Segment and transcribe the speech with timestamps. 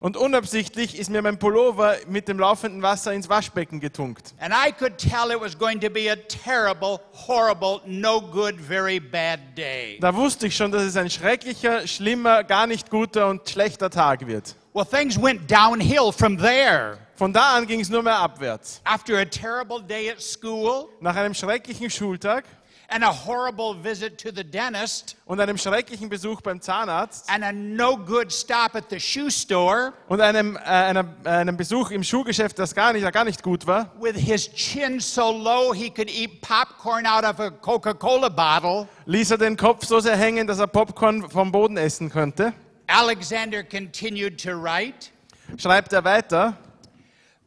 [0.00, 4.32] Und unabsichtlich ist mir mein Pullover mit dem laufenden Wasser ins Waschbecken getunkt.
[4.38, 9.00] And I could tell it was going to be a terrible, horrible, no good, very
[9.00, 9.98] bad day.
[10.00, 14.24] Da wusste ich schon, dass es ein schrecklicher, schlimmer, gar nicht guter und schlechter Tag
[14.28, 14.54] wird.
[14.72, 16.98] Well, things went downhill from there.
[17.16, 18.80] Von da an ging es nur mehr abwärts.
[18.84, 22.44] After a terrible day at school Nach einem schrecklichen Schultag
[22.88, 27.52] and a horrible visit to the dentist und einem schrecklichen Besuch beim Zahnarzt and a
[27.52, 32.02] no good stop at the shoe store und einem, äh, einer, äh, einem Besuch im
[32.02, 36.08] Schuhgeschäft, das gar nicht, gar nicht gut war, with his chin so low he could
[36.08, 40.46] eat popcorn out of a Coca Cola bottle, ließ er den Kopf so sehr hängen,
[40.46, 42.54] dass er Popcorn vom Boden essen könnte.
[42.86, 45.10] Alexander continued to write.
[45.58, 46.56] Schreibt er weiter.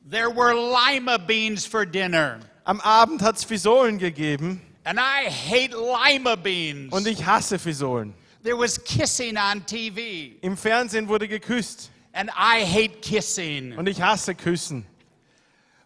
[0.08, 2.40] There were lima beans for dinner.
[2.64, 6.92] Am Abend hat es Fisolen gegeben And I hate lima beans.
[6.94, 8.14] und ich hasse Fisolen.
[8.44, 10.36] There was kissing on TV.
[10.42, 13.78] Im Fernsehen wurde geküsst And I hate kissing.
[13.78, 14.86] und ich hasse Küssen.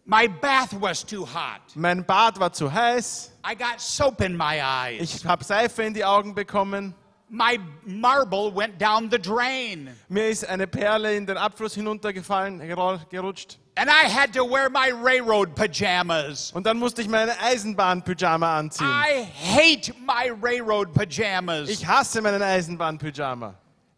[0.05, 1.61] My bath was too hot.
[1.75, 5.15] Mein Bad war zu heiß, I got soap in my eyes.
[5.15, 6.93] ich habe Seife in die Augen bekommen,
[7.27, 9.89] My marble went down the drain.
[10.07, 12.59] mir ist eine Perle in den Abfluss hinuntergefallen,
[13.09, 13.57] gerutscht.
[13.77, 16.51] And I had to wear my railroad pajamas.
[16.53, 18.87] Und dann musste ich meine Eisenbahn-Pyjama anziehen.
[18.87, 21.67] I hate my railroad pajamas.
[21.67, 23.53] Ich hasse meinen Eisenbahn-Pyjama.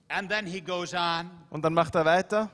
[0.10, 1.30] And then he goes on.
[1.52, 2.50] Und dann macht er weiter.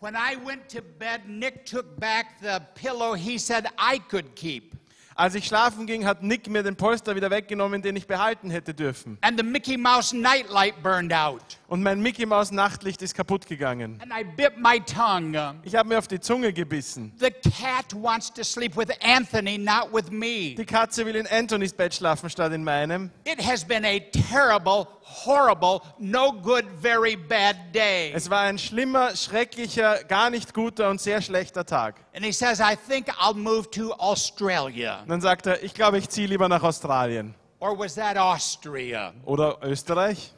[0.00, 4.74] When I went to bed, Nick took back the pillow he said I could keep.
[5.14, 8.74] Als ich schlafen ging, hat Nick mir den Polster wieder weggenommen, den ich behalten hätte
[8.74, 9.16] dürfen.
[9.22, 11.58] And the Mickey Mouse nightlight burned out.
[11.68, 14.00] Und mein Mickey Maus Nachtlicht ist kaputt gegangen.
[14.00, 15.56] And I bit my tongue.
[15.64, 17.12] Ich habe mir auf die Zunge gebissen.
[17.18, 20.54] The cat wants to sleep with Anthony, not with me.
[20.56, 23.10] Die Katze will in Anthonys Bett schlafen statt in meinem.
[23.24, 28.12] It has been a terrible, horrible, no good, very bad day.
[28.14, 31.96] Es war ein schlimmer, schrecklicher, gar nicht guter und sehr schlechter Tag.
[32.14, 35.00] And he says, I think I'll move to Australia.
[35.02, 37.34] Und dann sagt er, ich glaube, ich ziehe lieber nach Australien.
[37.58, 39.12] Or was that Austria?
[39.24, 40.32] Oder Österreich.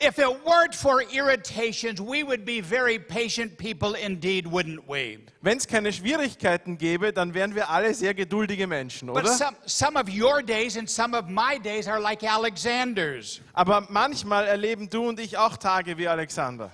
[0.00, 5.18] If it weren't for irritations, we would be very patient people indeed, wouldn't we?
[5.42, 9.32] Wenn es keine Schwierigkeiten gäbe, dann wären wir alle sehr geduldige Menschen, But oder?
[9.32, 13.40] some, some of your days and some of my days are like Alexander's.
[13.54, 16.70] Aber manchmal erleben du und ich auch Tage wie Alexander.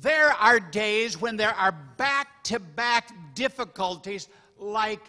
[0.00, 4.28] There are days when there are back to back difficulties,
[4.60, 5.00] like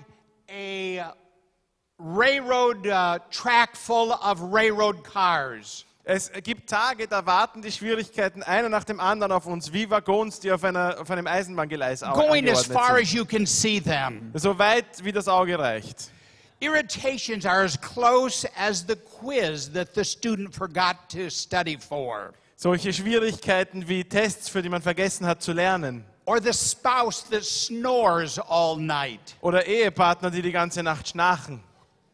[0.50, 1.14] a
[2.00, 5.86] railroad uh, track full of railroad cars.
[6.04, 10.40] Es gibt Tage, da warten die Schwierigkeiten einer nach dem anderen auf uns, wie Waggons,
[10.40, 14.32] die auf, einer, auf einem Eisenbahngeleis Going as far as you can see them.
[14.34, 16.10] So weit, wie das Auge reicht.
[16.60, 22.94] Irritations are as close as the quiz that the student forgot to study for, Solche
[22.94, 26.04] Schwierigkeiten wie Tests, für die man vergessen hat zu lernen.
[26.26, 31.62] or the spouse that snores all night, Oder Ehepartner, die die ganze Nacht schnarchen.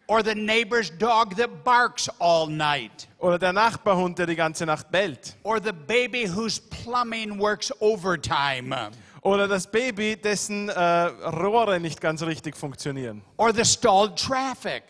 [0.07, 4.89] Or the neighbor's dog that barks all night, Oder der Nachbarhund, der die ganze Nacht
[4.91, 5.35] bellt.
[5.43, 8.91] or the baby whose plumbing works overtime,
[9.23, 13.21] Oder das Baby, dessen äh, Rohre nicht ganz richtig funktionieren.
[13.37, 14.83] or the stalled traffic,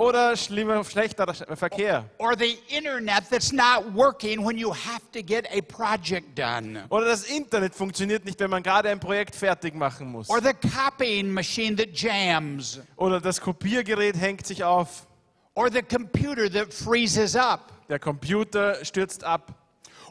[0.00, 2.06] Oder schlimmer, schlechter Verkehr.
[2.16, 7.04] or the internet that's not working when you have to get a project done, Oder
[7.04, 10.30] das Internet funktioniert nicht, wenn man gerade ein Projekt fertig machen muss.
[10.30, 15.06] or the copying machine that jams, Oder das Kopiergerät hängt sich auf.
[15.54, 17.70] or the computer that freezes up.
[17.90, 19.52] Der Computer stürzt ab.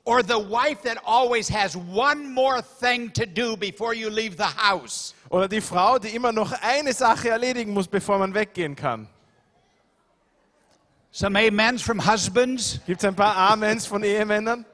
[0.04, 4.44] Or the wife that always has one more thing to do before you leave the
[4.56, 5.16] house.
[5.30, 9.08] Oder die Frau, die immer noch eine Sache erledigen muss, bevor man weggehen kann.
[11.12, 12.80] Some amens from husbands.
[12.86, 14.66] Gibt es ein paar Amens von Ehemännern?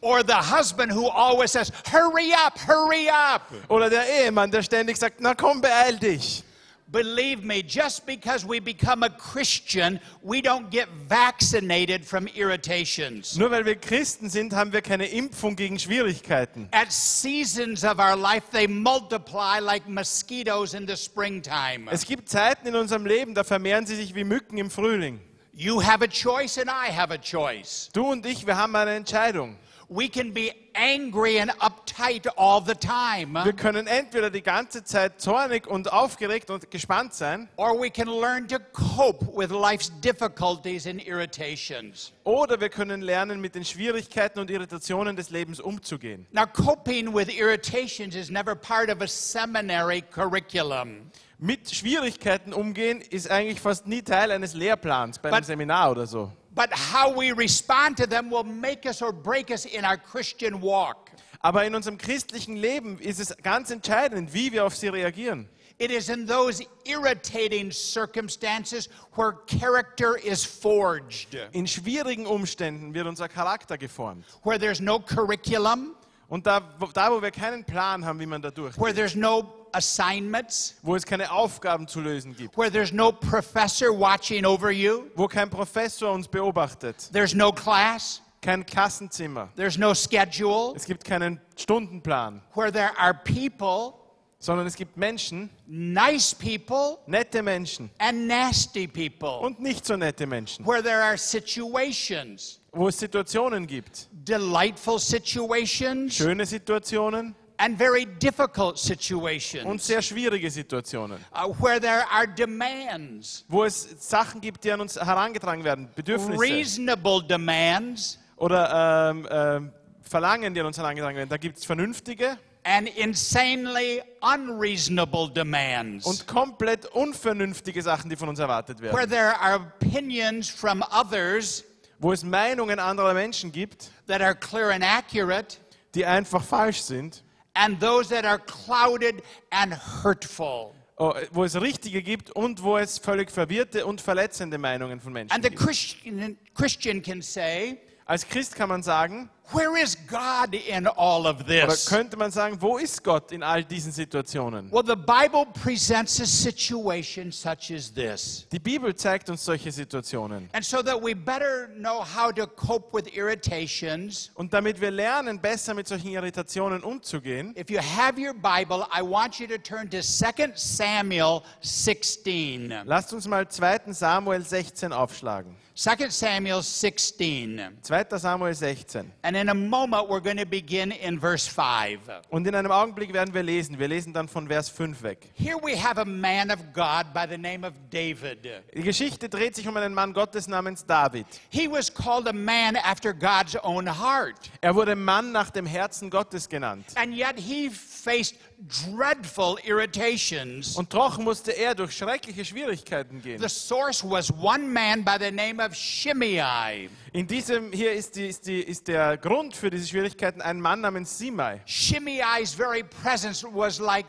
[0.00, 3.50] Or the husband who always says, Hurry up, hurry up.
[3.68, 6.42] Oder der Ehemann, der ständig sagt, na komm, beeil dich.
[6.88, 13.36] Believe me, just because we become a Christian, we don't get vaccinated from irritations.
[13.36, 16.68] Nur weil wir Christen sind, haben wir keine Impfung gegen Schwierigkeiten.
[16.72, 21.88] At seasons of our life, they multiply like mosquitoes in the springtime.
[21.90, 25.20] Es gibt Zeiten in unserem Leben, da vermehren sie sich wie Mücken im Frühling.
[25.56, 27.88] You have a choice, and I have a choice.
[27.92, 29.56] Du und ich, wir haben eine Entscheidung.
[29.88, 35.20] We can be angry and uptight all the time, Wir können entweder die ganze Zeit
[35.20, 40.86] zornig und aufgeregt und gespannt sein, or we can learn to cope with life's difficulties
[40.86, 42.12] and irritations.
[42.24, 46.26] oder wir können lernen, mit den Schwierigkeiten und Irritationen des Lebens umzugehen.
[46.32, 51.10] Now, coping with irritations is never part of a seminary curriculum.
[51.44, 56.06] Mit Schwierigkeiten umgehen ist eigentlich fast nie Teil eines Lehrplans bei einem But- Seminar oder
[56.06, 56.32] so.
[56.54, 60.62] But how we respond to them will make us or break us in our Christian
[60.62, 61.10] walk.
[61.40, 65.46] Aber in unserem christlichen Leben ist es ganz entscheidend, wie wir auf sie reagieren.
[65.76, 73.28] It is in those irritating circumstances where character is forged, In schwierigen Umständen wird unser
[73.28, 74.24] Charakter geformt.
[74.44, 75.94] where there's no curriculum,
[76.30, 79.14] Und da, wo- da, wo wir keinen Plan haben, wie man da durchgeht, where there's
[79.14, 84.70] no assignments, wo es keine Aufgaben zu lösen gibt, where there's no professor watching over
[84.70, 90.84] you, wo kein Professor uns beobachtet, there's no class, kein Klassenzimmer, there's no schedule, es
[90.84, 93.94] gibt keinen Stundenplan, where there are people,
[94.38, 100.26] sondern es gibt Menschen, nice people, nette Menschen and nasty people, und nicht so nette
[100.26, 108.04] Menschen, where there are situations, wo es Situationen gibt, delightful situations, schöne Situationen and very
[108.04, 114.64] difficult und situations, sehr schwierige Situationen, uh, where there are demands, wo es Sachen gibt,
[114.64, 119.72] die an uns herangetragen werden, Bedürfnisse reasonable demands, oder ähm, ähm,
[120.02, 121.28] Verlangen, die an uns herangetragen werden.
[121.30, 128.38] Da gibt es vernünftige and insanely unreasonable demands, und komplett unvernünftige Sachen, die von uns
[128.38, 129.10] erwartet where werden.
[129.10, 131.64] there are opinions from others
[132.00, 135.56] Wo es Meinungen anderer Menschen gibt, that are clear and accurate,
[135.94, 137.23] die einfach falsch sind,
[137.54, 140.74] and those that are clouded and hurtful.
[140.96, 145.34] oh, wo es richtige gibt und wo es völlig verwirrte und verletzende Meinungen von Menschen
[145.34, 145.62] And the gibt.
[145.62, 151.40] Christian, Christian can say, Als Christ kann man sagen, Where is God in all of
[151.40, 151.84] oder this?
[151.86, 154.72] könnte man sagen, wo ist Gott in all diesen Situationen?
[154.72, 158.46] Well, the Bible presents a situation such as this.
[158.50, 160.48] Die Bibel zeigt uns solche Situationen.
[160.52, 165.38] And so that we better know how to cope with irritations, Und damit wir lernen,
[165.38, 169.90] besser mit solchen Irritationen umzugehen, if you have your Bible, I want you to turn
[169.90, 172.72] to 2 Samuel 16.
[172.86, 173.92] lasst uns mal 2.
[173.92, 175.54] Samuel 16 aufschlagen.
[175.76, 177.78] 2 Samuel 16.
[177.82, 178.18] 2.
[178.18, 179.10] Samuel 16.
[179.24, 181.98] And in a moment, we're going to begin in verse 5.
[182.30, 183.76] Und in einem Augenblick werden wir lesen.
[183.80, 185.32] Wir lesen dann von Vers 5 weg.
[185.34, 188.48] Here we have a man of God by the name of David.
[188.72, 191.26] Die Geschichte dreht sich um einen Mann Gottes namens David.
[191.50, 194.52] He was called a man after God's own heart.
[194.60, 196.86] Er wurde Mann nach dem Herzen Gottes genannt.
[196.94, 200.76] And yet he faced dreadful irritations.
[200.76, 203.40] Und doch musste er durch schreckliche Schwierigkeiten gehen.
[203.40, 206.88] The source was one man by the name of Shimei.
[207.12, 210.80] In diesem hier ist, die, ist, die, ist der Grund für diese Schwierigkeiten ein Mann
[210.80, 211.60] namens Simei.
[211.66, 214.06] Shimei's very presence was like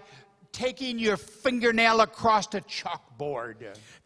[0.52, 3.58] taking your fingernail across a chalkboard.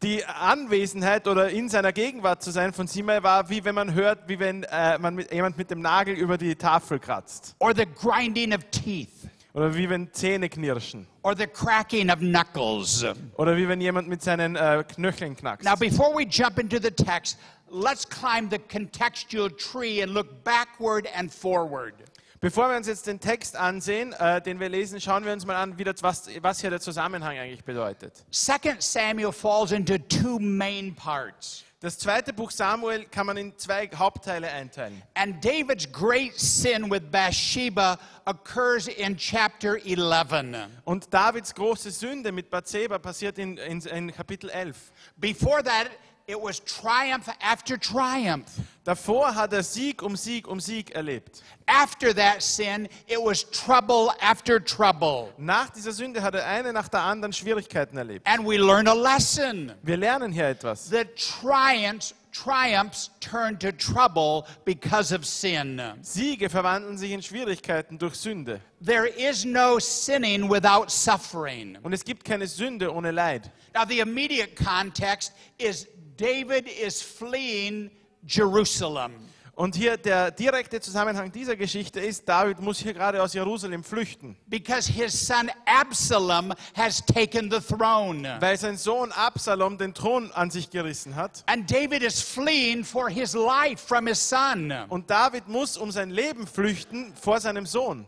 [0.02, 4.28] Die Anwesenheit oder in seiner Gegenwart zu sein von Simei war, wie wenn man hört,
[4.28, 7.56] wie wenn äh, man mit, jemand mit dem Nagel über die Tafel kratzt.
[7.60, 9.30] Or the grinding of teeth.
[9.54, 11.07] Oder wie wenn Zähne knirschen.
[11.24, 13.04] Or the cracking of knuckles.
[13.38, 15.66] Oder wie wenn jemand mit seinen äh, Knöcheln knackst.
[15.66, 17.38] Now, before we jump into the text,
[17.69, 21.94] let's climb the contextual tree and look backward and forward.
[22.42, 25.57] Bevor wir uns jetzt den Text ansehen, äh, den wir lesen, schauen wir uns mal
[25.57, 28.24] an, das, was, was hier der Zusammenhang eigentlich bedeutet.
[28.31, 31.66] 2 Samuel falls into two main parts.
[31.81, 35.02] Das zweite Buch Samuel kann man in zwei Hauptteile einteilen.
[35.14, 40.68] And David's great sin with Bathsheba occurs in chapter 11.
[40.84, 44.92] Und Davids große Sünde mit Bathseba passiert in, in, in Kapitel 11.
[45.16, 45.90] Before that,
[46.30, 48.60] it was triumph after triumph.
[48.84, 51.42] Davor hat er Sieg um Sieg um Sieg erlebt.
[51.68, 55.34] After that sin, it was trouble after trouble.
[55.38, 58.28] Nach dieser Sünde hat er eine nach der anderen Schwierigkeiten erlebt.
[58.28, 59.71] And we learn a lesson.
[59.81, 60.88] Wir lernen hier etwas.
[60.90, 65.81] The triumphs, triumphs turn to trouble because of sin.
[66.02, 68.62] Siege verwandeln sich in Schwierigkeiten durch Sünde.
[68.86, 71.78] There is no sinning without suffering.
[71.81, 73.50] Und es gibt keine Sünde ohne Leid.
[73.74, 75.88] Now, the immediate context is
[76.19, 77.90] David is fleeing
[78.28, 79.14] Jerusalem.
[79.56, 84.38] Und hier der direkte Zusammenhang dieser Geschichte ist, David muss hier gerade aus Jerusalem flüchten,
[84.47, 88.38] because his son Absalom has taken the throne.
[88.40, 91.44] weil sein Sohn Absalom den Thron an sich gerissen hat.
[91.47, 94.71] And David is fleeing for his life from his son.
[94.88, 98.06] Und David muss um sein Leben flüchten vor seinem Sohn.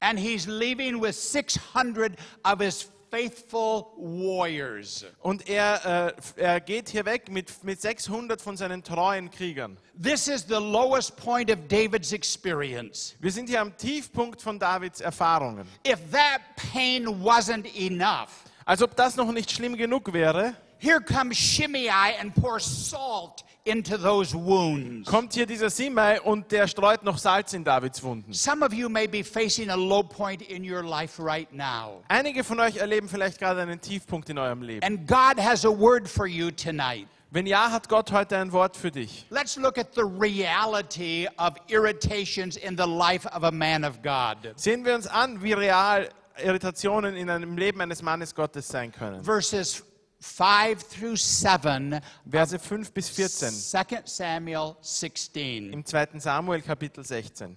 [0.00, 5.04] And he's leaving with 600 of his faithful warriors.
[5.20, 9.76] Und er, äh, er geht hier weg mit, mit 600 von seinen treuen Kriegern.
[10.02, 13.14] This is the lowest point of David's experience.
[13.20, 15.68] Wir sind hier am Tiefpunkt von Davids Erfahrungen.
[15.86, 16.40] If that
[16.72, 18.30] pain wasn't enough,
[18.66, 23.96] Als ob das noch nicht schlimm genug wäre, here comes Shimei and pours salt into
[23.96, 25.08] those wounds.
[25.08, 28.32] kommt hier dieser Simei und der streut noch Salz in Davids Wunden.
[28.32, 32.02] Some of you may be facing a low point in your life right now.
[32.08, 34.84] Einige von euch erleben vielleicht gerade einen Tiefpunkt in eurem Leben.
[34.84, 37.08] And God has a word for you tonight.
[37.30, 39.26] Wenn ja, hat Gott heute ein Wort für dich.
[39.30, 44.36] Let's look at the reality of irritations in the life of a man of God.
[44.54, 49.24] Sehen wir uns an, wie real Irritationen in einem Leben eines Mannes Gottes sein können.
[49.24, 49.82] Verses
[50.24, 53.50] 5 through 7, Verse 5 bis 14
[53.86, 55.72] 2 Samuel 16.
[55.72, 56.18] im 2.
[56.18, 57.56] Samuel Kapitel 16.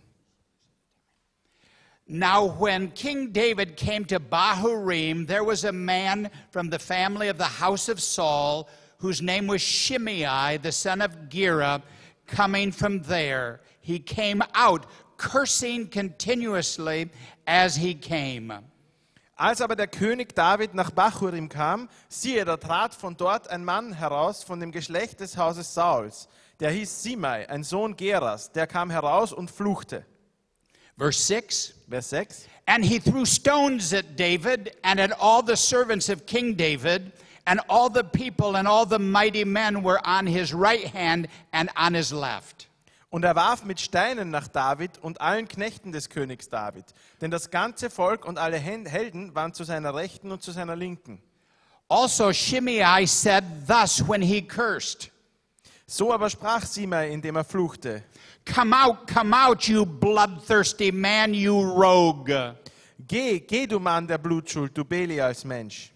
[2.10, 7.38] Now, when King David came to Bahurim, there was a man from the family of
[7.38, 8.68] the house of Saul
[9.00, 11.82] whose name was Shimei, the son of Gera,
[12.28, 13.62] coming from there.
[13.80, 17.10] He came out cursing continuously
[17.48, 18.52] as he came.
[19.38, 23.94] Als aber der König David nach Bachurim kam, siehe, da trat von dort ein Mann
[23.94, 26.28] heraus von dem Geschlecht des Hauses Sauls.
[26.60, 28.52] Der hieß Simei, ein Sohn Geras.
[28.52, 30.04] Der kam heraus und fluchte.
[30.98, 32.48] Verse 6 Vers 6.
[32.66, 37.14] And he threw stones at David and at all the servants of King David,
[37.46, 41.70] and all the people and all the mighty men were on his right hand and
[41.78, 42.68] on his left.
[43.10, 46.86] Und er warf mit Steinen nach David und allen Knechten des Königs David.
[47.22, 51.22] Denn das ganze Volk und alle Helden waren zu seiner Rechten und zu seiner Linken.
[51.88, 55.10] Also Shimei said thus when he cursed,
[55.86, 58.04] So aber sprach Simei, indem er fluchte.
[58.46, 62.58] Come out, come out, you bloodthirsty man, you rogue.
[63.08, 65.94] Geh, geh du Mann der Blutschuld, du Belials Mensch.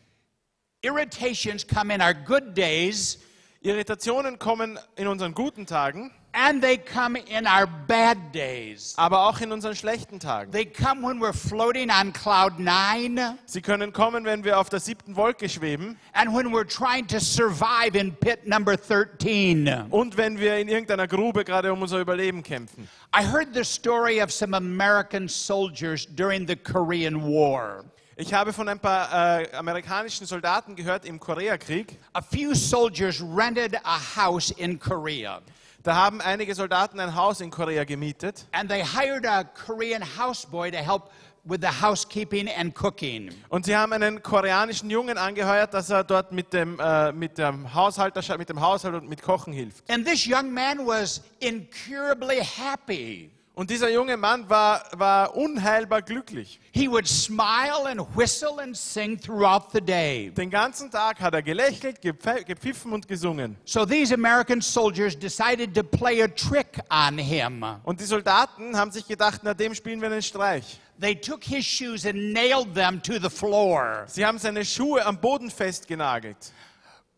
[0.81, 3.19] Irritations come in our good days
[3.63, 8.93] Irritationen kommen in unseren guten Tagen, and they come in our bad days.
[8.97, 10.51] aber auch in unseren schlechten Tagen.
[10.51, 14.79] They come when we're floating on cloud nine Sie können kommen, wenn wir auf der
[14.79, 19.87] siebten Wolke schweben and when we're trying to survive in pit number 13.
[19.89, 22.87] und wenn wir in irgendeiner Grube gerade um unser Überleben kämpfen.
[23.13, 27.83] I heard the story of some American soldiers during the Korean War.
[28.17, 31.97] Ich habe von ein paar äh, amerikanischen Soldaten gehört im Koreakrieg.
[32.13, 35.41] A few soldiers rented a house in Korea.
[35.83, 40.71] Da haben einige Soldaten ein Haus in Korea gemietet And they hired a Korean houseboy
[40.71, 41.09] to help
[41.43, 43.31] with the housekeeping and cooking.
[43.49, 47.73] und sie haben einen koreanischen Jungen angeheuert, dass er dort mit dem, äh, mit dem,
[47.73, 49.89] Haushalter, mit dem Haushalt und mit Kochen hilft.
[49.89, 53.31] And this young man was incurably happy.
[53.61, 56.59] Und dieser junge Mann war, war unheilbar glücklich.
[56.71, 60.31] He would smile and whistle and sing throughout the day.
[60.31, 63.55] Den ganzen Tag hat er gelächelt, gepfiffen und gesungen.
[63.63, 67.63] So these American soldiers decided to play a trick on him.
[67.83, 70.79] Und die Soldaten haben sich gedacht, na dem spielen wir einen Streich.
[70.99, 74.05] They took his shoes and nailed them to the floor.
[74.07, 76.51] Sie haben seine Schuhe am Boden festgenagelt.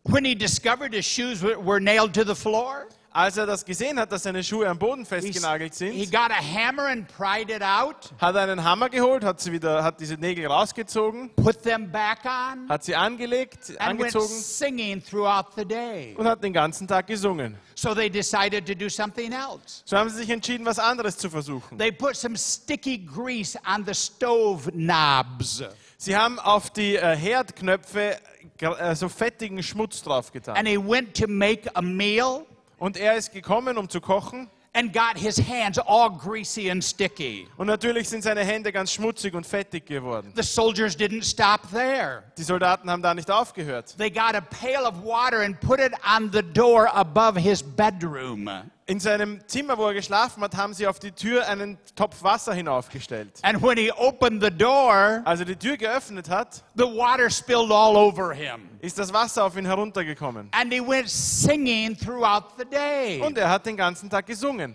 [0.02, 2.86] When he discovered his shoes were nailed to the floor,
[3.16, 6.32] Als er das gesehen hat, dass seine Schuhe am Boden he, festgenagelt he sind, got
[6.32, 10.00] a hammer and pried it out, hat er einen Hammer geholt, hat, sie wieder, hat
[10.00, 15.52] diese Nägel rausgezogen, put them back on, hat sie angelegt, and went angezogen singing throughout
[15.54, 16.16] the day.
[16.18, 17.56] und hat den ganzen Tag gesungen.
[17.76, 19.82] So they decided to do something else.
[19.84, 21.78] So haben sie sich entschieden, was anderes zu versuchen.
[21.78, 25.62] They put some sticky grease on the stove knobs.
[25.98, 28.16] Sie haben auf die äh, Herdknöpfe
[28.58, 30.56] äh, so fettigen Schmutz draufgetan.
[30.56, 32.44] And he went to make a meal
[32.78, 34.48] Und er ist gekommen, um zu kochen.
[34.74, 37.46] and got his hands all greasy and sticky.
[37.56, 40.32] Und natürlich sind seine Hände ganz schmutzig und fettig geworden.
[40.34, 42.24] The soldiers didn't stop there.
[42.36, 43.94] Die Soldaten haben da nicht aufgehört.
[43.96, 48.50] They got a pail of water and put it on the door above his bedroom.
[48.86, 52.52] In seinem Zimmer, wo er geschlafen hat, haben sie auf die Tür einen Topf Wasser
[52.52, 53.30] hinaufgestellt.
[53.42, 57.70] And when he opened the door, Als er die Tür geöffnet hat, the water spilled
[57.72, 58.68] all over him.
[58.80, 60.48] ist das Wasser auf ihn heruntergekommen.
[60.52, 63.22] And he went singing throughout the day.
[63.22, 64.74] Und er hat den ganzen Tag gesungen.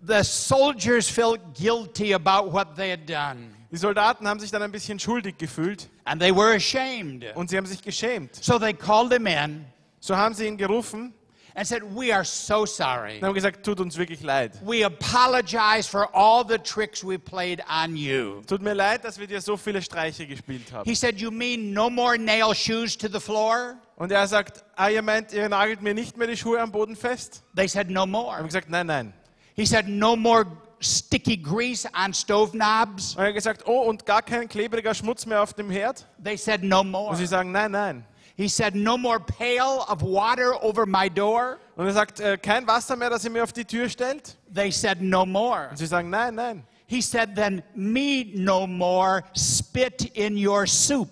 [0.00, 3.50] The soldiers felt guilty about what they had done.
[3.70, 7.26] Die Soldaten haben sich dann ein bisschen schuldig gefühlt And they were ashamed.
[7.34, 8.34] und sie haben sich geschämt.
[8.42, 9.66] So they called him in
[10.00, 11.12] So haben sie ihn gerufen
[11.56, 13.16] and said, We are so sorry.
[13.16, 14.52] und haben gesagt, tut uns wirklich leid.
[14.64, 18.42] We apologize for all the tricks we played on you.
[18.46, 20.88] Tut mir leid, dass wir dir so viele Streiche gespielt haben.
[20.88, 23.76] He said, You mean no more nail shoes to the floor?
[23.96, 26.94] Und er sagt, ah, ihr meint, ihr nagelt mir nicht mehr die Schuhe am Boden
[26.94, 27.42] fest?
[27.56, 28.44] They said, No Wir haben more.
[28.44, 29.14] gesagt, nein, nein.
[29.54, 30.44] He said, No more
[30.80, 33.14] sticky grease on stove knobs.
[33.16, 36.04] Und er hat gesagt, oh, und gar kein klebriger Schmutz mehr auf dem Herd?
[36.22, 37.16] They said, No Und more.
[37.16, 38.04] sie sagen, nein, nein.
[38.36, 41.58] He said, No more pail of water over my door.
[41.76, 44.36] Und er sagt, äh, kein Wasser mehr, das ihr mir auf die Tür stellt?
[44.54, 45.68] They said, No more.
[45.70, 46.64] Und sie sagen, nein, nein.
[46.86, 51.08] He said, Then me no more spit in your soup.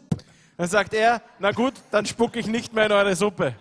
[0.57, 3.57] Dann sagt er, na gut, dann spucke ich nicht mehr in eure Suppe.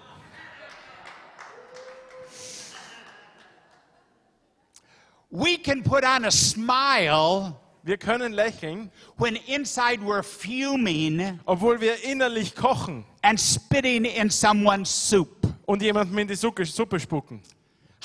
[5.31, 12.01] We can put on a smile Wir können lächeln, when inside we're fuming obwohl wir
[12.03, 15.47] innerlich kochen and spitting in someone's soup.
[15.65, 17.41] und jemandem in die Suppe, Suppe spucken.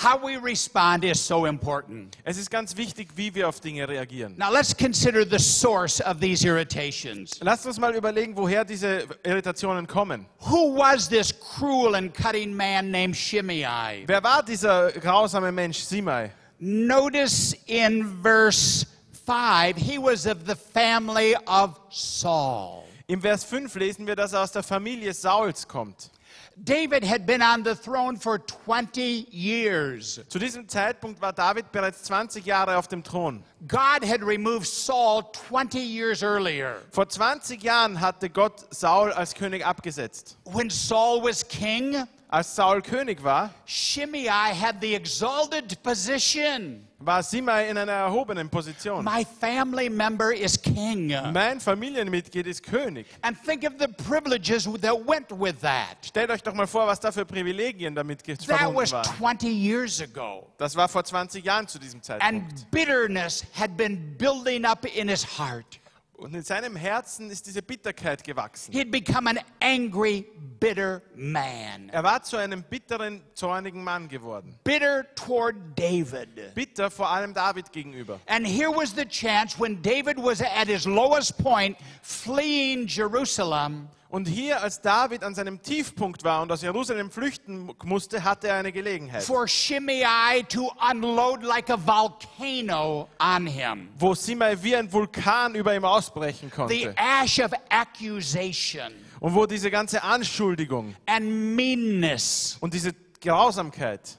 [0.01, 2.17] How we respond is so important.
[2.23, 4.37] Es ist ganz wichtig, wie wir auf Dinge reagieren.
[4.37, 7.41] Now let's consider the source of these irritations.
[7.41, 10.27] Lasst uns mal überlegen, woher diese Irritationen kommen.
[10.49, 14.05] Who was this cruel and cutting man named Shimei?
[14.07, 16.31] Wer war dieser grausame Mensch, Simei?
[16.61, 18.87] Notice in verse
[19.29, 22.85] 5, he was of the family of Saul.
[23.09, 26.11] Im Vers 5 lesen wir, dass er aus der Familie Sauls kommt.
[26.57, 30.19] David had been on the throne for 20 years.
[30.31, 33.45] Zu diesem Zeitpunkt war David bereits 20 Jahre auf dem Thron.
[33.69, 36.77] God had removed Saul 20 years earlier.
[36.91, 40.39] Vor 20 Jahren hatte Gott Saul als König abgesetzt.
[40.47, 46.88] When Saul was king, Als Saul König war, Shimei had the exalted position.
[47.01, 49.05] War Simei in einer erhobenen Position.
[49.05, 51.09] My family member is king.
[51.33, 53.07] Mein Familienmitglied ist König.
[53.23, 55.97] And think of the privileges that went with that.
[56.05, 59.05] Stellt euch doch mal vor, was da für Privilegien damit ge- That verbunden was waren.
[59.19, 60.47] 20 years ago.
[60.59, 62.35] Das war vor 20 Jahren zu diesem Zeitpunkt.
[62.35, 65.79] And bitterness had been building up in his heart.
[66.19, 68.73] Und in seinem Herzen ist diese Bitterkeit gewachsen.
[68.73, 70.27] He had become an angry,
[70.59, 71.89] bitter man.
[71.91, 74.59] Er war zu einem bitteren, zornigen Mann geworden.
[74.65, 76.55] Bitter toward David.
[76.57, 78.19] Bitter vor allem David gegenüber.
[78.27, 83.89] And here was the chance when David was at his lowest point, fleeing Jerusalem.
[84.11, 88.57] Und hier, als David an seinem Tiefpunkt war und aus Jerusalem flüchten musste, hatte er
[88.57, 93.91] eine Gelegenheit, for Shimei to unload like a volcano on him.
[93.99, 96.95] wo Simei wie ein Vulkan über ihm ausbrechen The konnte.
[96.97, 102.57] ash of accusation Und wo diese ganze Anschuldigung and meanness.
[102.61, 104.19] und diese Grausamkeit,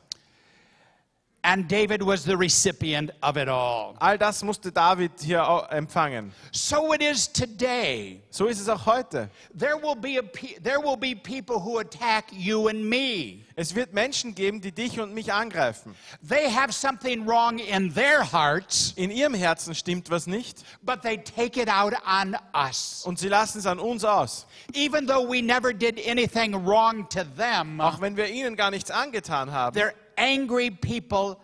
[1.51, 3.95] And David was the recipient of it all.
[3.99, 5.41] all das musste David hier
[5.71, 6.31] empfangen.
[6.51, 8.21] So it is today.
[8.29, 9.31] So ist es auch heute.
[9.57, 10.23] There will be a
[10.61, 13.45] there will be people who attack you and me.
[13.55, 15.95] Es wird Menschen geben, die dich und mich angreifen.
[16.21, 21.17] They have something wrong in their hearts, In ihrem Herzen stimmt was nicht but they
[21.17, 23.03] take it out on us.
[23.07, 24.45] und sie lassen es an uns aus.
[24.75, 28.91] Even though we never did anything wrong to them, Auch wenn wir ihnen gar nichts
[28.91, 29.75] angetan haben.
[29.75, 31.39] they're angry people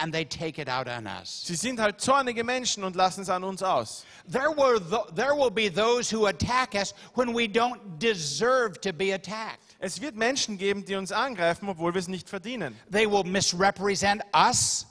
[0.00, 1.42] and they take it out on us.
[1.44, 4.04] Sie sind halt zornige Menschen und lassen es an uns aus.
[4.30, 8.92] There, were th- there will be those who attack us when we don't deserve to
[8.92, 9.58] be attacked.
[9.80, 12.76] Es wird Menschen geben, die uns angreifen, obwohl wir es nicht verdienen.
[12.92, 14.86] They will misrepresent us,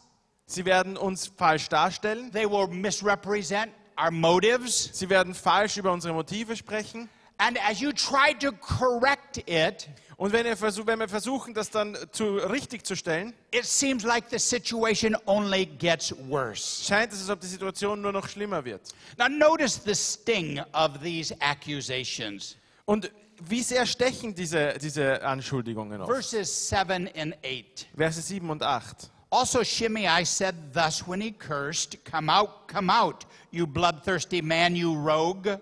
[0.50, 2.32] Sie werden uns falsch darstellen.
[2.32, 4.90] they will misrepresent our motives.
[4.94, 7.10] Sie werden falsch über unsere Motive sprechen.
[7.38, 9.88] And as you try to correct it,
[10.18, 14.04] Und wenn, ihr versuch, wenn wir versuchen, das dann zu, richtig zu stellen, it seems
[14.04, 16.84] like the situation only gets worse.
[16.84, 18.82] scheint es, als ob die Situation nur noch schlimmer wird.
[19.20, 22.58] Now, notice the sting of these accusations.
[22.86, 23.12] Und
[23.46, 26.08] wie sehr stechen diese, diese Anschuldigungen auf?
[26.08, 27.88] Verses 7 and 8.
[27.96, 29.12] Verse 7 und 8.
[29.30, 34.96] Also, Shimei said thus when he cursed, Come out, come out, you bloodthirsty man, you
[34.96, 35.60] rogue.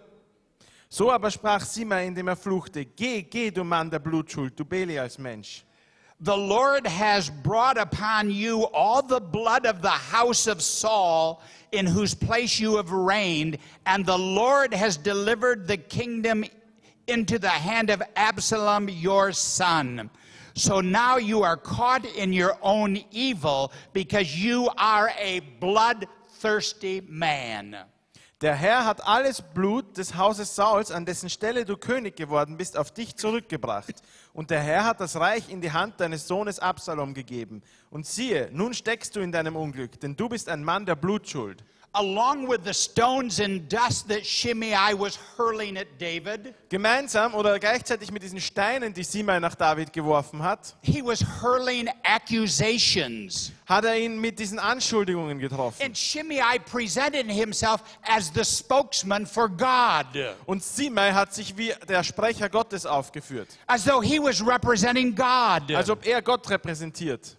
[0.90, 5.18] So aber sprach Sima, indem er fluchte, Geh, geh, du Mann der Blutschuld, du Belials
[5.18, 5.64] Mensch.
[6.22, 11.42] The Lord has brought upon you all the blood of the house of Saul,
[11.74, 16.46] in whose place you have reigned, and the Lord has delivered the kingdom
[17.08, 20.10] into the hand of Absalom your son.
[20.54, 27.76] So now you are caught in your own evil because you are a bloodthirsty man.
[28.46, 32.78] Der Herr hat alles Blut des Hauses Sauls, an dessen Stelle du König geworden bist,
[32.78, 34.04] auf dich zurückgebracht.
[34.34, 37.64] Und der Herr hat das Reich in die Hand deines Sohnes Absalom gegeben.
[37.90, 41.64] Und siehe, nun steckst du in deinem Unglück, denn du bist ein Mann der Blutschuld.
[41.98, 48.12] Along with the stones and dust that Shimei was hurling at David, Gemeinsam oder gleichzeitig
[48.12, 53.52] mit diesen Steinen, die Simei nach David geworfen hat, he was hurling accusations.
[53.66, 55.82] hat er ihn mit diesen Anschuldigungen getroffen.
[55.82, 60.06] And Shimei presented himself as the spokesman for God,
[60.46, 65.72] Und Simei hat sich wie der Sprecher Gottes aufgeführt, as though he was representing God.
[65.74, 67.38] als ob er Gott repräsentiert.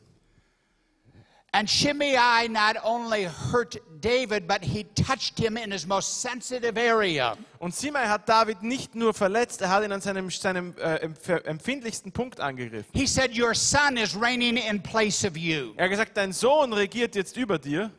[1.56, 7.34] And Shimei not only hurt David, but he touched him in his most sensitive area.
[7.58, 11.08] Und Simei hat David nicht nur verletzt, er hat ihn an seinem, seinem äh,
[11.46, 12.90] empfindlichsten Punkt angegriffen.
[12.92, 15.72] He said, Your son is reigning in place of you.
[15.78, 17.90] Er hat gesagt, dein Sohn regiert jetzt über dir.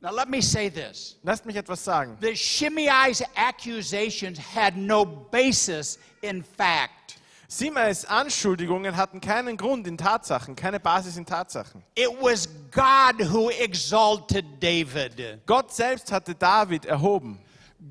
[0.00, 1.16] Now, let me say this.
[1.22, 2.18] Lasst mich etwas sagen.
[2.20, 7.03] The Shimei's accusations had no basis in fact.
[7.56, 11.84] Simeis Anschuldigungen hatten keinen Grund in Tatsachen, keine Basis in Tatsachen.
[11.94, 15.40] It was God who exalted David.
[15.46, 17.38] Gott selbst hatte David erhoben.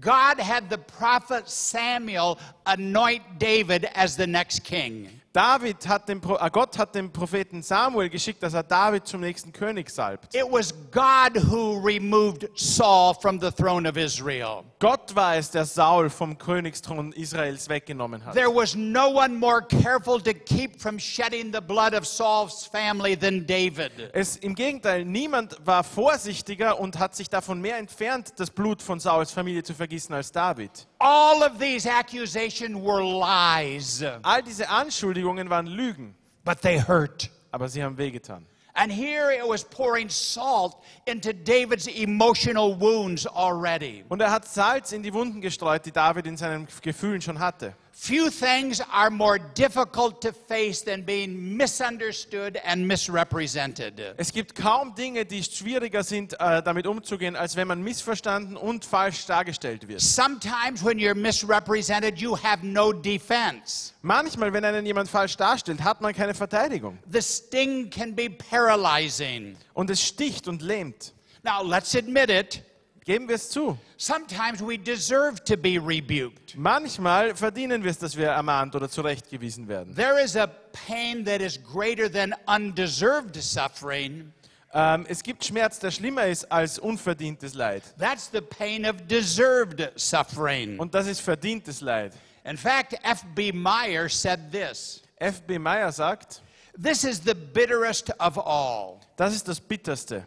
[0.02, 5.22] God had the prophet Samuel anoint David as the next king.
[5.34, 9.52] David hat den, äh, Gott hat den Propheten Samuel geschickt, dass er David zum nächsten
[9.52, 10.34] König salbt.
[10.36, 14.64] It was God who removed Saul from the throne of Israel.
[14.78, 18.36] Gott war es, der Saul vom Königsthron Israels weggenommen hat.
[18.36, 23.18] There was no one more careful to keep from shedding the blood of Saul's family
[23.18, 23.92] than David.
[24.14, 29.00] Es, Im Gegenteil, niemand war vorsichtiger und hat sich davon mehr entfernt, das Blut von
[29.00, 30.88] Sauls Familie zu vergießen als David.
[31.04, 36.14] All of these accusations were lies, All diese Anschuldigungen waren Lügen,
[36.46, 37.30] but they hurt.
[37.52, 38.46] aber sie haben wehgetan.
[38.76, 44.04] And here it was pouring salt into David's emotional wounds already.
[44.10, 47.76] Und er hat Salz in die Wunden gestreut, die David in seinen Gefühlen schon hatte.
[47.96, 54.02] Few things are more difficult to face than being misunderstood and misrepresented.
[54.18, 58.84] Es gibt kaum Dinge, die schwieriger sind, äh, damit umzugehen, als wenn man missverstanden und
[58.84, 60.02] falsch dargestellt wird.
[60.02, 63.94] Sometimes when you're misrepresented, you have no defense.
[64.02, 66.98] Manchmal, wenn einen jemand falsch darstellt, hat man keine Verteidigung.
[67.12, 69.56] The sting can be paralyzing.
[69.76, 71.14] Und es sticht und lähmt.
[71.44, 72.64] Now, let's admit it.
[73.06, 73.78] Geben wir es zu.
[73.98, 76.56] Sometimes we deserve to be rebuked.
[76.56, 79.94] Manchmal verdienen wir es, dass wir ermahnt oder zurechtgewiesen werden.
[79.96, 80.48] There is a
[80.88, 84.32] pain that is greater than undeserved suffering.
[84.74, 87.84] Ähm, es gibt Schmerz, der schlimmer ist als unverdientes Leid.
[88.00, 90.80] That's the pain of deserved suffering.
[90.80, 92.14] Und das ist verdientes Leid.
[92.46, 93.52] In fact, F.B.
[93.52, 95.60] Meyer said this F.B.
[95.60, 96.42] Meyer sagt,
[96.82, 99.00] This is the bitterest of all.
[99.16, 100.26] das ist das Bitterste.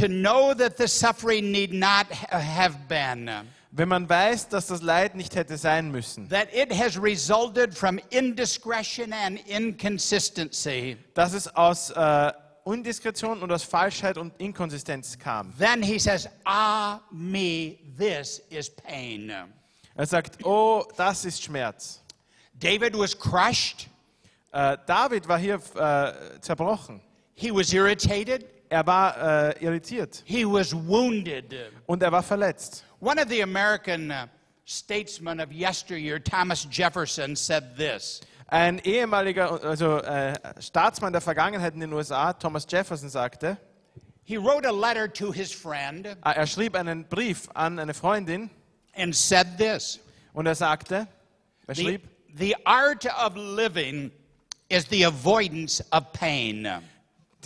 [0.00, 3.30] To know that the suffering need not ha- have been,
[3.70, 7.98] Wenn man weiß, dass das Leid nicht hätte sein müssen, that it has resulted from
[8.10, 12.32] indiscretion and inconsistency, dass es aus äh,
[12.64, 15.52] Undiskretion und aus Falschheit und Inkonsistenz kam.
[15.58, 19.32] then he says, Ah, me, this is pain.
[19.94, 22.00] Er sagt, oh, das ist Schmerz.
[22.54, 23.88] David was crushed,
[24.52, 27.00] Äh, David war hier äh, zerbrochen.
[27.34, 29.16] he was irritated, Er war
[29.54, 31.54] äh, irritiert he was wounded.
[31.86, 32.84] und er war verletzt.
[33.00, 34.26] One of the American uh,
[34.64, 38.20] statesmen of yesteryear, Thomas Jefferson, said this.
[38.48, 43.58] Ein ehemaliger also, äh, Staatsmann der Vergangenheit in den USA, Thomas Jefferson, sagte,
[44.22, 48.50] He wrote a letter to his friend äh, er schrieb einen Brief an eine Freundin
[48.96, 50.00] and said this
[50.32, 51.06] und er sagte,
[51.66, 52.02] er the, schrieb,
[52.36, 54.10] the art of living
[54.68, 56.68] is the avoidance of pain.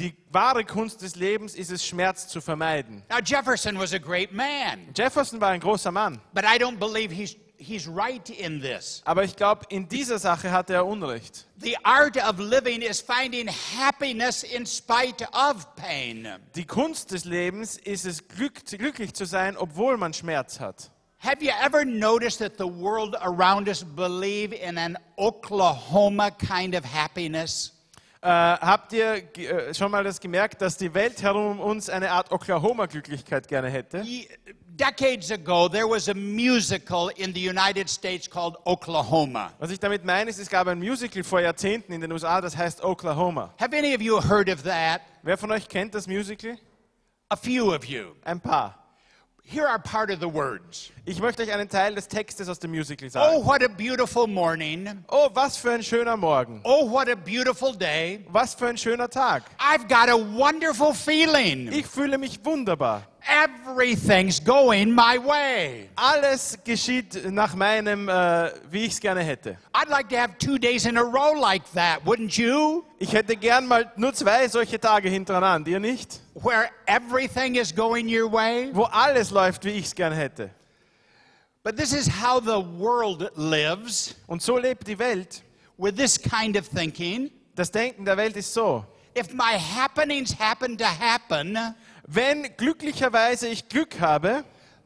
[0.01, 3.03] Die wahre Kunst des Lebens ist es, Schmerz zu vermeiden.
[3.11, 7.13] Now, Jefferson was a great man, Jefferson war ein großer Mann, but I don't believe
[7.15, 9.03] he's, he's right in this.
[9.05, 11.47] aber ich glaube, in dieser Sache hatte er Unrecht.
[11.59, 16.27] The art of living is finding happiness in spite of pain.
[16.55, 20.91] Die Kunst des Lebens ist es, glück, glücklich zu sein, obwohl man Schmerz hat.
[21.23, 26.83] Have you ever noticed that the world around us believe in an Oklahoma kind of
[26.83, 27.73] happiness?
[28.23, 32.31] Äh, habt ihr äh, schon mal das gemerkt, dass die Welt herum uns eine Art
[32.33, 34.01] Oklahoma-Glücklichkeit gerne hätte?
[34.01, 34.29] Ye-
[34.67, 39.53] Decades ago, there was a musical in the United States called Oklahoma.
[39.59, 42.57] Was ich damit meine, ist, es gab ein Musical vor Jahrzehnten in den USA, das
[42.57, 43.55] heißt Oklahoma.
[43.59, 45.01] Have any of you heard of that?
[45.23, 46.57] Wer von euch kennt das Musical?
[47.31, 48.13] A few of you.
[48.25, 48.80] Ein paar.
[49.53, 50.93] Here are part of the words.
[51.05, 53.45] Ich möchte euch einen Teil des Textes aus dem Musical Oh, sagen.
[53.47, 54.89] what a beautiful morning.
[55.09, 56.61] Oh, was für ein schöner Morgen.
[56.63, 58.25] Oh, what a beautiful day.
[58.31, 59.43] Was für ein schöner Tag.
[59.59, 61.67] I've got a wonderful feeling.
[61.73, 63.03] Ich fühle mich wunderbar.
[63.27, 65.89] Everything's going my way.
[65.97, 69.57] Alles geschieht nach meinem, äh, wie ich es gerne hätte.
[69.73, 72.83] I'd like to have two days in a row like that, wouldn't you?
[72.99, 76.21] Ich hätte gern mal nur zwei solche Tage hintereinander, ihr nicht?
[76.35, 78.71] Where everything is going your way.
[78.73, 80.51] Wo alles läuft, wie ich es gern hätte.
[81.63, 85.43] But this is how the world lives Und so lebt die Welt.
[85.77, 87.31] with this kind of thinking.
[87.55, 88.85] Das Denken der Welt ist so.
[89.19, 91.59] If my happenings happen to happen,
[92.13, 94.43] Wenn glücklicherweise ich Glück habe,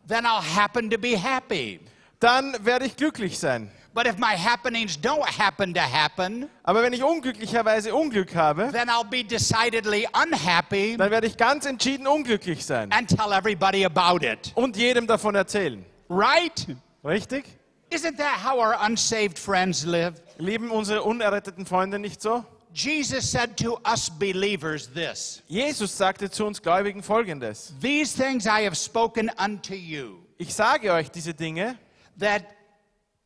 [0.06, 1.80] then I'll happen to be happy.
[2.20, 3.70] dann werde ich glücklich sein.
[3.94, 8.90] But if my happenings don't happen to happen, Aber wenn ich unglücklicherweise Unglück habe, then
[8.90, 14.22] I'll be decidedly unhappy dann werde ich ganz entschieden unglücklich sein and tell everybody about
[14.26, 14.52] it.
[14.54, 15.82] und jedem davon erzählen.
[16.10, 16.66] Right?
[17.04, 17.44] Richtig?
[17.90, 20.14] Isn't that how our unsaved friends live?
[20.38, 22.44] Lieben unsere unerretteten Freunde nicht so?
[22.74, 27.72] Jesus said to us believers this Jesus sagte zu uns Gläubigen folgendes.
[27.80, 31.78] These things I have spoken unto you, Ich sage euch diese Dinge,
[32.18, 32.42] that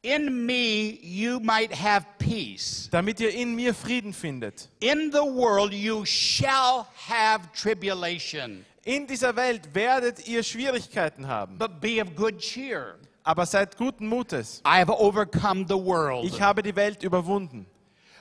[0.03, 2.89] in me you might have peace.
[2.93, 4.69] damit ihr in mir Frieden findet.
[4.81, 11.81] In the world you shall have tribulation, In dieser Welt werdet ihr Schwierigkeiten haben, but
[11.81, 12.97] be of good cheer.
[13.25, 14.61] aber seid guten Mutes.
[14.67, 16.25] I have overcome the world.
[16.27, 17.67] Ich habe die Welt überwunden.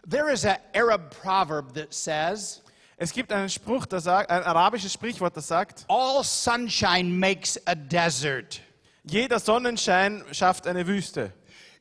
[0.10, 2.62] There is an Arab proverb that says,
[2.98, 7.76] Es gibt einen Spruch, der sagt, ein arabisches Sprichwort, das sagt, All sunshine makes a
[7.76, 8.62] desert.
[9.04, 11.32] jeder Sonnenschein schafft eine Wüste.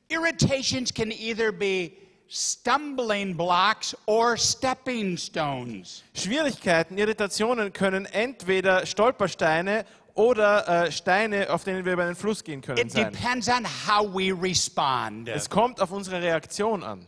[0.09, 1.93] Irritations can either be
[2.29, 6.03] stumbling blocks or stepping stones.
[6.15, 9.85] Schwierigkeiten, Irritationen können entweder Stolpersteine
[10.15, 13.13] oder äh, Steine, auf denen wir über den Fluss gehen können, It sein.
[13.13, 17.07] depends on how we respond Es kommt auf unsere Reaktion an,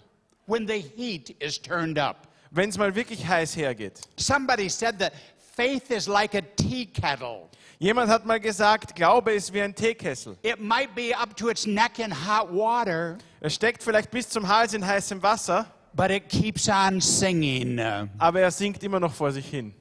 [0.48, 2.26] when the heat is turned up.
[2.50, 4.00] wenn es mal wirklich heiß hergeht.
[4.16, 5.12] Somebody said that
[5.54, 7.48] faith is like a tea kettle.
[7.78, 10.36] Jemand hat mal gesagt, Glaube ist wie ein Teekessel.
[10.42, 14.48] It might be up to its neck in hot water, Er steckt vielleicht bis zum
[14.48, 17.78] Hals in heißem Wasser, but it keeps on singing.
[18.18, 19.72] aber er sinkt immer noch vor sich hin.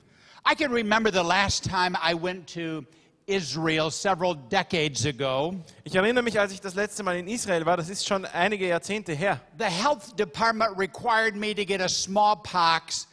[0.49, 2.84] I can remember the last time I went to
[3.27, 5.53] Israel several decades ago.
[5.83, 8.67] Ich erinnere mich, als ich das letzte Mal in Israel war, das ist schon einige
[8.67, 9.41] Jahrzehnte her.
[9.59, 13.07] The health department required me to get a smallpox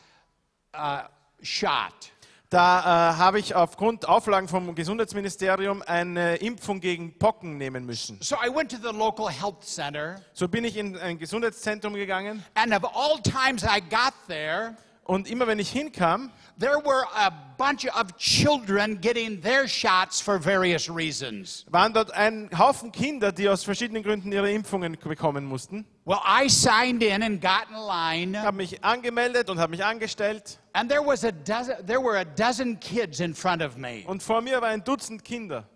[0.75, 1.03] uh,
[1.43, 2.13] shot.
[2.51, 8.19] Da äh, habe ich aufgrund Auflagen vom Gesundheitsministerium eine Impfung gegen Pocken nehmen müssen.
[8.21, 12.45] So I went to the local health center, So bin ich in ein Gesundheitszentrum gegangen
[12.55, 17.31] and of all times I got there, und immer wenn ich hinkam, there were a
[17.59, 21.65] bunch of children getting their shots for various reasons.
[21.71, 25.85] waren dort ein Haufen Kinder, die aus verschiedenen Gründen ihre Impfungen bekommen mussten.
[26.07, 29.85] Well, I signed in and got in Ich line, habe mich angemeldet und habe mich
[29.85, 34.05] angestellt and there was a dozen, there were a dozen kids in front of me.
[34.07, 35.69] und vor mir war ein Dutzend Kinder.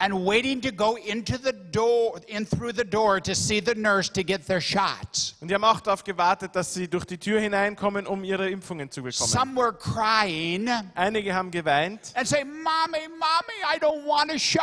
[0.00, 4.08] And waiting to go into the door in through the door to see the nurse
[4.12, 7.40] to get their shots Und die haben auch darauf gewartet, dass sie durch die Tür
[7.40, 9.28] hineinkommen, um ihre Impfungen zu bekommen.
[9.30, 12.12] some were crying Einige haben geweint.
[12.14, 14.62] and say mommy mommy i don't want a shot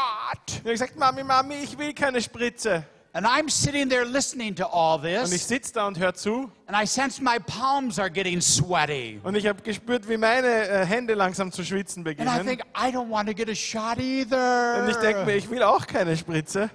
[0.60, 2.86] habe gesagt, Mami, Mami, ich will keine Spritze.
[3.15, 6.51] And i'm sitting there listening to all Und ich this sitze da und höre zu.
[6.67, 10.86] and i sense my palms are getting sweaty Und ich habe gespürt, wie meine äh,
[10.86, 12.45] Hände langsam zu schwitzen and i beginnen.
[12.45, 15.63] think i don't want to get a shot either Und ich denke mir, ich will
[15.63, 16.69] auch keine Spritze.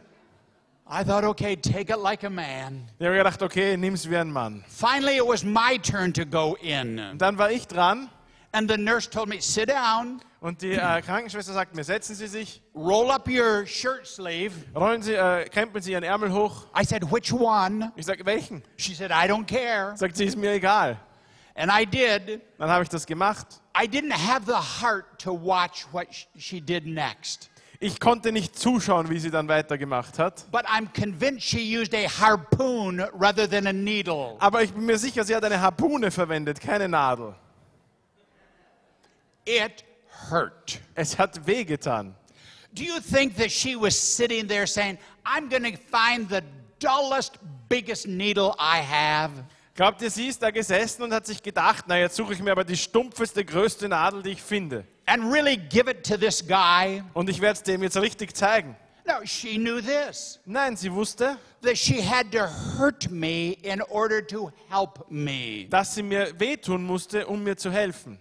[0.91, 4.31] i thought okay take it like a man Ich habe gedacht, okay, nimm's wie ein
[4.33, 4.65] Mann.
[4.67, 8.09] finally it was my turn to go in Und dann war ich dran
[8.53, 12.27] and the nurse told me sit down und die äh, Krankenschwester sagt mir, setzen Sie
[12.27, 16.67] sich, roll up your shirt sleeve rollen Sie, äh, krempeln Sie Ihren Ärmel hoch.
[16.75, 17.93] I said, which one?
[17.97, 18.63] Ich sage, welchen?
[18.77, 19.97] She said, I don't care.
[19.97, 20.97] Sagt sie, ist mir egal.
[21.55, 22.41] And I did.
[22.59, 23.47] Dann habe ich das gemacht.
[23.77, 27.51] I didn't have the heart to watch what sh- she did next.
[27.83, 30.45] Ich konnte nicht zuschauen, wie sie dann weitergemacht hat.
[30.51, 34.37] But I'm convinced she used a harpoon rather than a needle.
[34.39, 37.35] Aber ich bin mir sicher, sie hat eine Harpune verwendet, keine Nadel.
[39.51, 39.85] It
[40.31, 40.79] hurt.
[40.95, 42.15] Es hat wehgetan.
[42.73, 46.43] Do you think that she was sitting there saying, I'm going to find the
[46.79, 49.33] dullest, biggest needle I have?
[49.75, 52.53] Glaubt ihr, sie ist da gesessen und hat sich gedacht, na jetzt suche ich mir
[52.53, 54.85] aber die stumpfeste, größte Nadel, die ich finde.
[55.07, 57.03] And really give it to this guy?
[57.15, 58.77] Und ich werde es dem jetzt richtig zeigen.
[59.07, 62.47] No, she knew this Nein, sie wusste, that she had to
[62.79, 65.67] hurt me in order to help me.
[65.69, 68.19] dass sie mir wehtun musste, um mir zu helfen.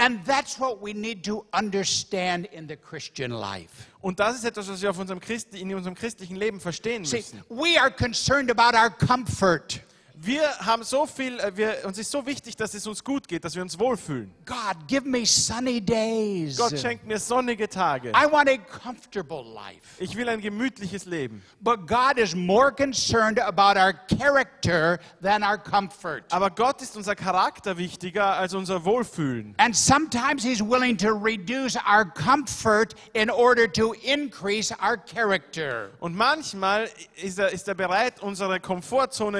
[0.00, 3.88] And that's what we need to understand in the Christian life.
[4.00, 7.24] Und das ist etwas, was wir auf unserem Christi, in unserem christlichen Leben verstehen See,
[7.48, 9.80] we are concerned about our comfort.
[10.20, 13.44] Wir haben so viel, äh, wir, uns ist so wichtig, dass es uns gut geht,
[13.44, 14.32] dass wir uns wohlfühlen.
[14.46, 16.56] God, give me sunny days.
[16.56, 18.10] Gott schenkt mir sonnige Tage.
[18.10, 19.78] I want a comfortable life.
[20.00, 21.44] Ich will ein gemütliches Leben.
[21.60, 26.24] But God is more concerned about our character than our comfort.
[26.32, 29.54] Aber Gott ist unser Charakter wichtiger als unser Wohlfühlen.
[29.58, 35.90] And sometimes He's willing to reduce our comfort in order to increase our character.
[36.00, 36.88] Und manchmal
[37.22, 39.38] ist er, ist er bereit, unsere Komfortzone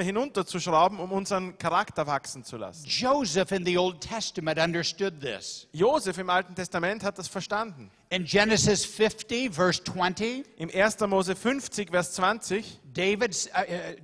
[0.69, 2.85] hinunterzuschrauben, um unseren Charakter wachsen zu lassen.
[2.87, 5.67] Joseph in the Old Testament understood this.
[5.73, 7.91] Josef im Alten Testament hat das verstanden.
[8.09, 10.99] In Genesis 50, verse 20, Im 1.
[11.01, 13.95] Mose 50, Vers 20 David, uh, uh,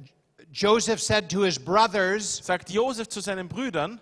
[0.52, 4.00] Joseph said to his brothers, sagt Josef zu seinen Brüdern,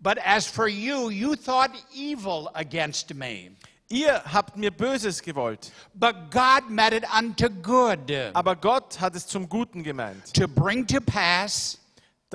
[0.00, 3.52] But as for you, you thought evil against me.
[3.88, 9.26] ihr habt mir Böses gewollt, But God meant it unto good aber Gott hat es
[9.26, 11.78] zum Guten gemeint, to bring to pass,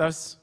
[0.00, 0.38] dass,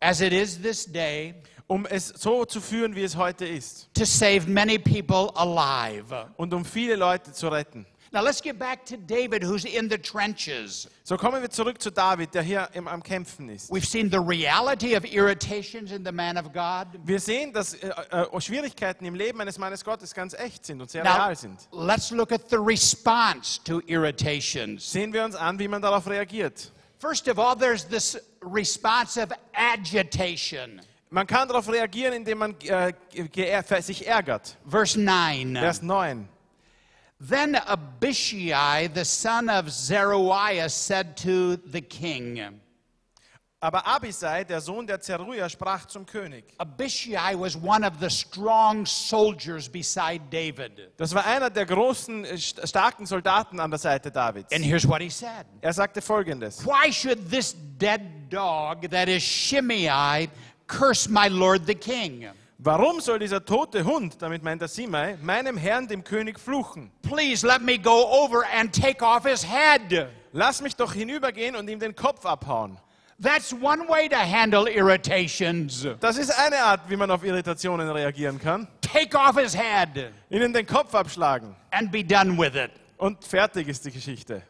[0.00, 1.34] as it is this day,
[1.66, 6.28] um es so zu führen, wie es heute ist to save many people alive.
[6.36, 7.86] und um viele Leute zu retten.
[8.10, 10.88] Now let's get back to David, who's in the trenches.
[11.04, 13.70] So kommen wir zurück zu David, der hier im, am Kämpfen ist.
[13.70, 16.86] We've seen the reality of irritations in the man of God.
[17.04, 20.90] Wir sehen, dass äh, äh, Schwierigkeiten im Leben eines Mannes Gottes ganz echt sind und
[20.90, 21.68] sehr Now, real sind.
[21.70, 24.90] let's look at the response to irritations.
[24.90, 26.72] Sehen wir uns an, wie man darauf reagiert.
[26.98, 30.80] First of all, there's this response of agitation.
[31.10, 32.92] Man kann darauf reagieren, indem man äh,
[33.36, 34.56] er, sich ärgert.
[34.66, 35.54] Verse 9.
[35.54, 36.28] Vers 9.
[37.20, 42.60] Then Abishai, the son of Zeruiah, said to the king,
[43.60, 46.44] Aber Abisai, der Sohn der Zeruja, sprach zum König.
[46.58, 50.92] Abishai was one of the strong soldiers beside David.
[50.96, 54.52] Das war einer der großen, äh, st- starken Soldaten an der Seite Davids.
[54.54, 56.64] And here's what he said Er sagte folgendes.
[56.64, 60.28] Why should this dead dog that is Shimei
[60.68, 62.28] curse my lord the king?
[62.58, 66.90] Warum soll dieser tote Hund, damit meint er Simei, meinem Herrn, dem König, fluchen?
[67.02, 70.08] Please let me go over and take off his head.
[70.32, 72.78] Lass mich doch hinübergehen und ihm den Kopf abhauen.
[73.20, 75.84] That's one way to handle irritations.
[76.00, 78.68] Das ist eine Art, wie man auf Irritationen reagieren kann.
[78.80, 81.56] Take off his head Ihnen den Kopf abschlagen.
[81.72, 82.70] and be done with it.
[82.96, 84.42] Und fertig ist die Geschichte.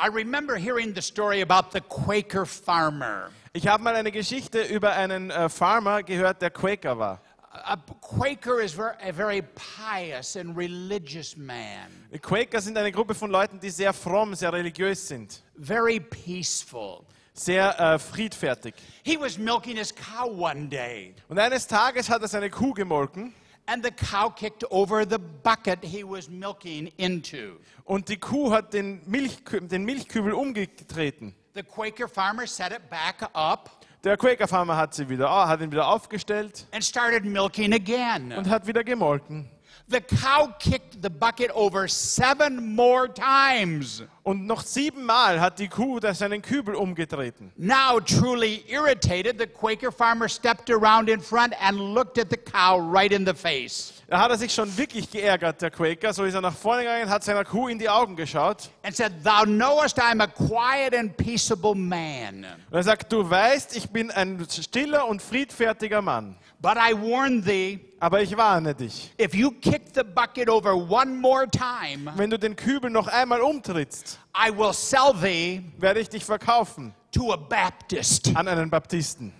[0.00, 3.30] I remember hearing the story about the Quaker farmer.
[3.52, 7.20] Ich habe mal eine Geschichte über einen äh, Farmer gehört, der Quaker war.
[7.50, 13.14] A Quaker is ver- a very pious and religious man, Die Quaker sind eine Gruppe
[13.14, 15.42] von Leuten, die sehr fromm, sehr religiös sind.
[15.60, 17.04] very peaceful.
[17.38, 18.74] Sehr äh, friedfertig.
[19.04, 23.32] He was milking his cow one day, Und eines Tages hat er seine Kuh gemolken
[23.66, 27.58] and the cow kicked over the bucket he was milking into.
[27.84, 31.34] und die Kuh hat den, Milchkü den Milchkübel umgetreten.
[31.54, 33.70] The Quaker farmer set it back up
[34.04, 38.32] Der Quaker-Farmer hat, sie wieder, ah, hat ihn wieder aufgestellt and started milking again.
[38.32, 39.48] und hat wieder gemolken.
[39.90, 44.02] The cow kicked the bucket over seven more times.
[44.22, 47.50] Und noch siebenmal hat die Kuh da seinen Kübel umgetreten.
[47.56, 52.78] Now, truly irritated, the Quaker farmer stepped around in front and looked at the cow
[52.78, 56.12] right in the face Da hat er sich schon wirklich geärgert, der Quaker.
[56.12, 58.68] So ist er nach vorne gegangen, hat seiner Kuh in die Augen geschaut.
[58.82, 63.76] and said, Thou knowest I'm a quiet and peaceable man, Und er sagt, du weißt,
[63.76, 66.36] ich bin ein stiller und friedfertiger Mann.
[66.60, 69.12] But I warn thee, Aber ich warne dich.
[69.18, 73.40] if you kick the bucket over one more time, Wenn du den Kübel noch einmal
[73.40, 78.34] umtrittst, I will sell thee werde ich dich verkaufen to a Baptist.
[78.36, 79.32] an einen Baptisten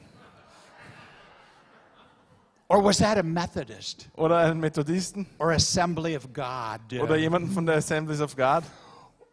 [2.70, 7.64] Or was that a Methodist oder einen Methodisten or Assembly of God oder jemanden von
[7.64, 8.62] der Assemblies of God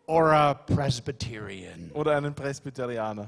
[0.07, 1.91] or a Presbyterian?
[1.93, 3.27] oder einen Presbyterianer.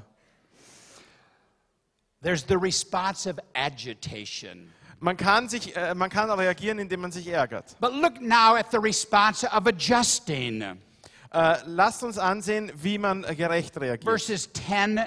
[2.20, 4.72] There's the response of agitation.
[5.00, 7.76] Man kann, sich, äh, man kann reagieren, indem man sich ärgert.
[7.80, 10.62] But look now at the response of adjusting.
[10.62, 14.04] Äh, lasst uns ansehen, wie man gerecht reagiert.
[14.04, 15.00] Verses 10,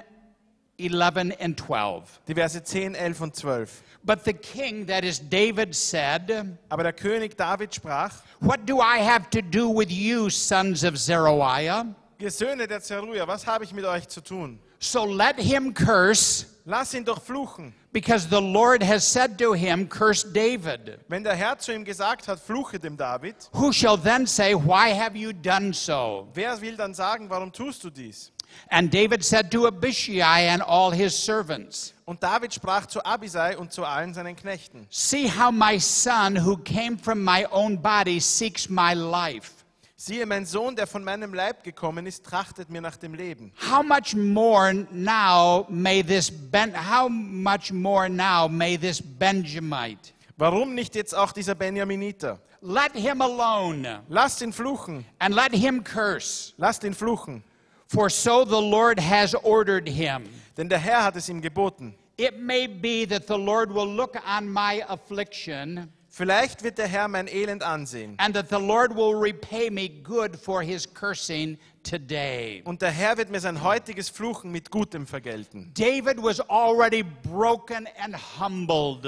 [0.77, 2.21] 11, and 12.
[2.27, 3.83] Die Verse 10, 11 und 12.
[4.03, 6.31] But the king, that is David, said,
[6.69, 10.95] Aber der König David sprach, What do I have to do with you, sons of
[10.95, 11.85] Zeruiah?
[12.21, 14.59] ihr Söhne der Zeruja, was habe ich mit euch zu tun?
[14.81, 17.71] So let him curse, Lass ihn doch fluchen.
[17.93, 20.99] because the Lord has said to him, Curse David.
[21.07, 24.89] Wenn der Herr zu ihm gesagt hat, fluche dem David, Who shall then say, Why
[24.89, 26.27] have you done so?
[26.33, 28.31] wer will dann sagen, warum tust du dies?
[28.69, 33.71] And David said to Abishai and all his servants, Und David sprach zu Abisai und
[33.71, 34.87] zu allen seinen Knechten.
[34.89, 39.60] See how my son, who came from my own body, seeks my life.
[40.03, 43.51] Siehe, mein Sohn, der von meinem Leib gekommen ist, trachtet mir nach dem Leben.
[43.69, 50.11] How much more now may this ben, how much more now may this Benjamite?
[50.37, 52.39] Warum nicht jetzt auch dieser Benjaminiter?
[52.61, 57.43] Let him alone Lasst ihn fluchen, and let him curse, lasst ihn fluchen.
[57.85, 60.27] for so the Lord has ordered him.
[60.57, 61.93] Denn der Herr hat es ihm geboten.
[62.17, 67.07] It may be that the Lord will look on my affliction Vielleicht wird der Herr
[67.07, 68.15] mein Elend ansehen.
[68.19, 72.61] and that the Lord will repay me good for his cursing today.
[72.65, 75.71] Und der Herr wird mir sein heutiges Fluchen mit Gutem vergelten.
[75.73, 79.05] David was already broken and humbled,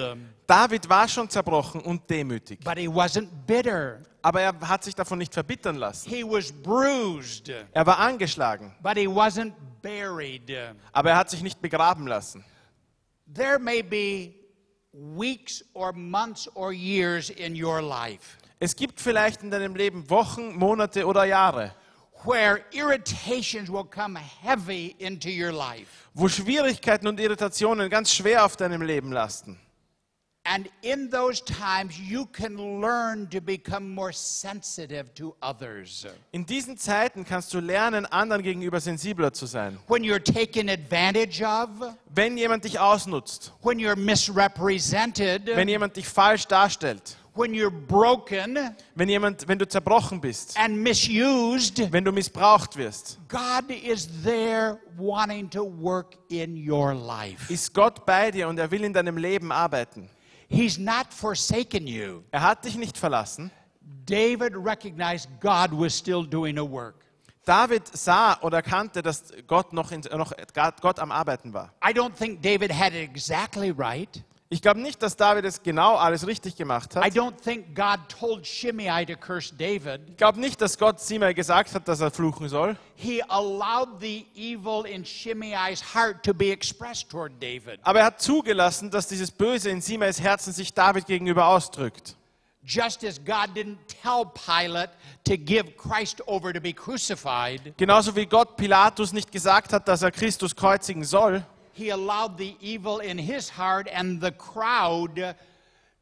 [0.48, 2.60] David war schon zerbrochen und demütig.
[2.64, 4.00] but he wasn't bitter.
[4.22, 6.10] Aber er hat sich davon nicht verbittern lassen.
[6.10, 10.50] He was bruised, Er war angeschlagen, but he wasn't buried.
[10.94, 12.46] aber er hat sich nicht begraben lassen.
[13.34, 14.36] There may be
[14.94, 20.56] weeks or months or years in your life Es gibt vielleicht in deinem Leben Wochen,
[20.56, 21.72] Monate oder Jahre,
[22.24, 26.08] where irritations will come heavy into your life.
[26.14, 29.60] wo Schwierigkeiten und Irritationen ganz schwer auf deinem Leben lasten.
[30.46, 36.06] And in those times, you can learn to become more sensitive to others.
[36.34, 39.78] In diesen Zeiten kannst du lernen, anderen gegenüber sensibler zu sein.
[39.88, 41.70] When you're taken advantage of,
[42.14, 48.76] Wenn jemand dich ausnutzt, when you're misrepresented, wenn jemand dich falsch darstellt, when you're broken
[48.96, 54.78] Wenn jemand, wenn du zerbrochen bist, and misused, wenn du missbraucht wirst, God is there
[54.98, 57.52] wanting to work in your life.
[57.52, 60.10] ist Gott bei dir und er will in deinem Leben arbeiten.
[60.54, 62.24] He's not forsaken you.
[62.32, 63.50] Er hat dich nicht verlassen.
[64.06, 67.04] David recognized God was still doing a work.
[67.44, 71.74] David sah oder kannte, dass Gott noch, in, noch Gott am Arbeiten war.
[71.84, 74.24] I don't think David had it exactly right.
[74.54, 77.06] Ich glaube nicht, dass David es genau alles richtig gemacht I hat.
[77.14, 80.02] don't think God told Shimei to curse David.
[80.08, 82.78] Ich glaube nicht, dass Gott Simei gesagt hat, dass er fluchen soll.
[82.94, 87.80] He allowed the evil in Shimei's heart to be expressed toward David.
[87.82, 92.16] Aber er hat zugelassen, dass dieses Böse in Simeis Herzen sich David gegenüber ausdrückt.
[92.64, 94.92] Just as God didn't tell Pilate
[95.26, 100.04] to give Christ over to be crucified, Genauso wie Gott Pilatus nicht gesagt hat, dass
[100.04, 101.44] er Christus kreuzigen soll,
[101.74, 105.36] he allowed the evil in his heart and the crowd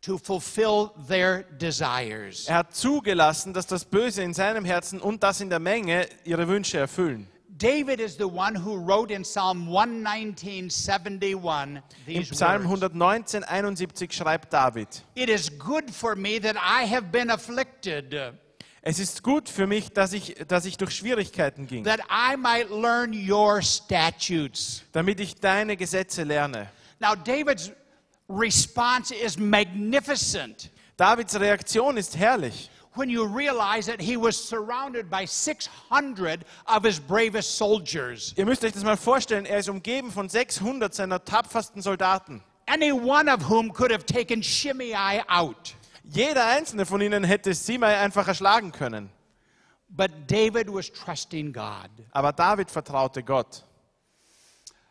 [0.01, 2.47] to fulfill their desires.
[2.47, 6.47] er hat zugelassen, dass das Böse in seinem Herzen und das in der Menge ihre
[6.47, 7.27] Wünsche erfüllen.
[7.57, 12.81] David is the one who wrote in Psalm 119:71 Im these Psalm words.
[12.81, 18.15] 119, 71 schreibt David, It is good for me that I have been afflicted,
[18.81, 22.69] es ist gut für mich, dass ich, dass ich durch Schwierigkeiten ging, that I might
[22.69, 24.83] learn your statutes.
[24.91, 26.69] damit ich deine Gesetze lerne.
[26.99, 27.71] Now, David's
[28.29, 32.69] response is magnificent Davids Reaktion ist herrlich.
[32.93, 38.33] when you realize that he was surrounded by 600 of his bravest soldiers.
[38.35, 42.43] Ihr müsst euch das mal vorstellen, er ist umgeben von 600 seiner tapfersten Soldaten.
[42.67, 45.73] Any one of whom could have taken Shimei out.
[46.03, 49.09] Jeder einzelne von ihnen hätte Simei einfach erschlagen können.
[49.89, 51.89] But David was trusting God.
[52.11, 53.63] Aber David vertraute Gott.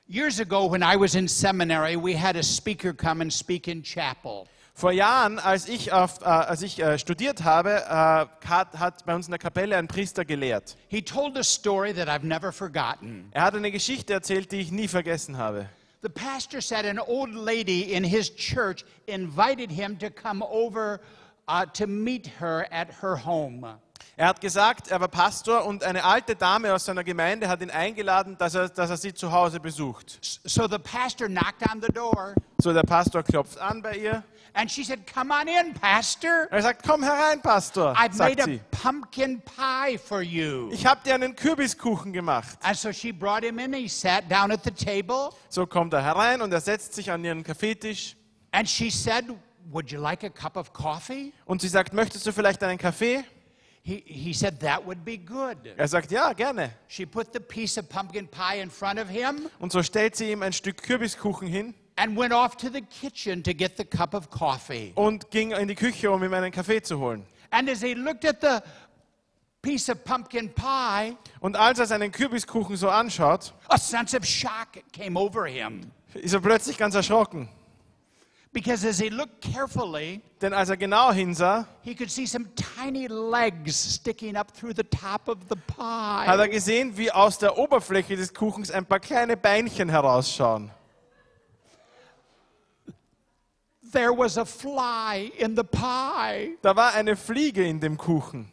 [0.07, 3.83] Years ago, when I was in seminary, we had a speaker come and speak in
[3.83, 4.47] chapel.
[4.75, 9.15] Vor Jahren, als ich, auf, äh, als ich äh, studiert habe, äh, hat, hat bei
[9.15, 10.77] uns in der Kapelle ein Priester gelehrt.
[10.89, 13.29] He told a story that I've never forgotten.
[13.33, 15.69] Er hat eine Geschichte erzählt, die ich nie vergessen habe.
[16.03, 21.01] The pastor said an old lady in his church invited him to come over
[21.47, 23.67] uh, to meet her at her home.
[24.17, 27.71] Er hat gesagt, er war Pastor und eine alte Dame aus seiner Gemeinde hat ihn
[27.71, 30.19] eingeladen, dass er, dass er sie zu Hause besucht.
[30.45, 34.23] So the pastor knocked on the door So, der Pastor klopft an bei ihr.
[34.55, 36.49] And she said, Come on in, Pastor.
[36.51, 40.71] Er sagt, komm herein, Pastor, I've made a pumpkin pie for you.
[40.73, 42.59] Ich habe dir einen Kürbiskuchen gemacht.
[42.63, 43.73] And so she brought him in.
[43.73, 47.25] He sat down at the table So kommt er herein und er setzt sich an
[47.25, 48.17] ihren Kaffeetisch.
[48.53, 49.25] and she said,
[49.71, 51.33] Would you like a cup of coffee?
[51.45, 53.23] Und sie sagt, möchtest du vielleicht einen Kaffee?
[53.83, 55.57] He, he said, That would be good.
[55.77, 56.71] Er sagt, ja, gerne.
[56.89, 60.33] She put the piece of pumpkin pie in front of him Und so stellt sie
[60.33, 64.15] ihm ein Stück Kürbiskuchen hin and went off to the kitchen to get the cup
[64.15, 64.93] of coffee.
[64.95, 67.25] und ging in die Küche, um ihm einen Kaffee zu holen.
[67.51, 68.61] And as he looked at the
[69.61, 74.69] piece of pumpkin pie, Und als er seinen Kürbiskuchen so anschaut, a sense of shock
[74.93, 75.91] came over him.
[76.15, 77.49] ist er plötzlich ganz erschrocken.
[78.53, 83.07] Because as he looked carefully, Denn als er genau hinsah, he could see some tiny
[83.09, 86.51] legs sticking up through the top of the hat er pie.
[86.51, 90.71] gesehen, wie aus der Oberfläche des Kuchens ein paar kleine Beinchen herausschauen.
[93.93, 96.57] There was a fly in the pie.
[96.63, 98.47] Da war eine Fliege in dem Kuchen.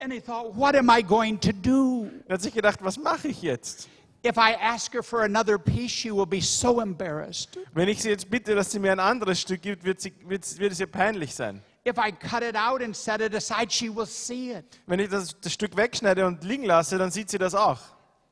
[0.00, 2.10] And he thought, what am I going to do?
[2.28, 3.88] Er hat sich gedacht, was mache ich jetzt?
[4.24, 7.56] If I ask her for another piece, she will be so embarrassed.
[7.72, 10.58] Wenn ich sie jetzt bitte, dass sie mir ein anderes Stück gibt, wird, sie, wird,
[10.58, 11.62] wird es ihr peinlich sein.
[11.86, 14.80] If I cut it out and set it aside, she will see it.
[14.86, 17.78] Wenn ich das, das Stück wegschneide und liegen lasse, dann sieht sie das auch.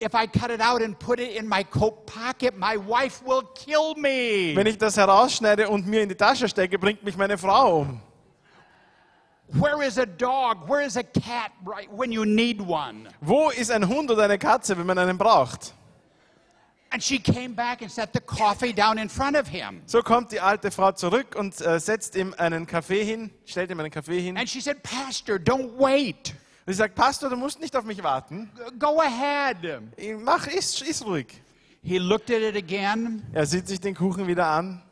[0.01, 3.43] If I cut it out and put it in my coat pocket, my wife will
[3.55, 4.55] kill me.
[4.55, 8.01] Wenn ich das herausschneide und mir in die Tasche stecke, bringt mich meine Frau um.
[9.49, 10.69] Where is a dog?
[10.69, 13.09] Where is a cat right when you need one?
[13.21, 15.75] Wo ist ein Hund oder eine Katze, wenn man einen braucht?
[16.91, 19.83] And she came back and set the coffee down in front of him.
[19.87, 23.81] So kommt die alte Frau zurück und äh, setzt ihm einen Kaffee hin, stellt ihm
[23.81, 24.37] einen Kaffee hin.
[24.37, 26.35] And she said, Pastor, don't wait.
[26.67, 28.51] Und sie sagt, Pastor, du musst nicht auf mich warten.
[28.79, 29.59] Go ahead.
[30.21, 31.27] Mach, iss, iss ruhig.
[31.83, 34.83] He looked at it again Er sieht sich den Kuchen wieder an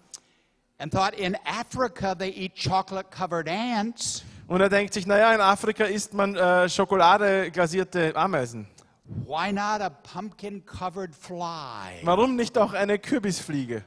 [0.78, 4.22] and thought, in Africa, they eat chocolate covered ants.
[4.48, 8.66] und er denkt sich, naja, in Afrika isst man äh, Schokolade glasierte Ameisen.
[9.04, 12.00] Why not a pumpkin covered fly?
[12.02, 13.84] Warum nicht auch eine Kürbisfliege?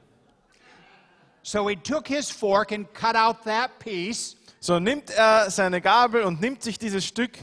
[1.43, 6.23] So he took his fork and cut out that piece, So nimmt er seine Gabel
[6.23, 7.37] und nimmt sich dieses Stück,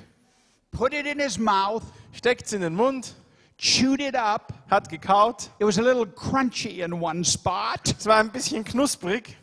[0.73, 3.14] put it in his mouth, steckt es in den Mund,
[3.59, 4.53] chewed it up.
[4.68, 5.51] hat gekaut.
[5.61, 7.95] It was a little crunchy in one spot.
[7.97, 9.37] Es war ein bisschen knusprig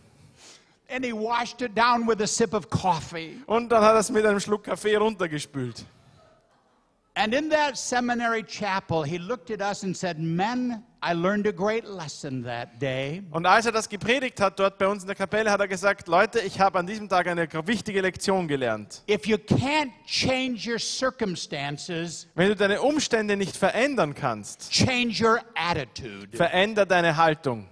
[0.89, 3.37] and he washed it down with a sip of coffee.
[3.45, 5.85] Und dann hat er es mit einem Schluck Kaffee runtergespült.
[7.21, 11.51] And in that seminary chapel, he looked at us and said, Men, I learned a
[11.51, 13.21] great lesson that day.
[13.31, 16.07] Und als er das gepredigt hat dort bei uns in der Kapelle, hat er gesagt,
[16.07, 19.03] Leute, ich habe an diesem Tag eine wichtige Lektion gelernt.
[19.09, 25.41] If you can't change your circumstances, Wenn du deine Umstände nicht verändern kannst, change your
[25.55, 26.37] attitude.
[26.37, 27.67] veränder deine Haltung.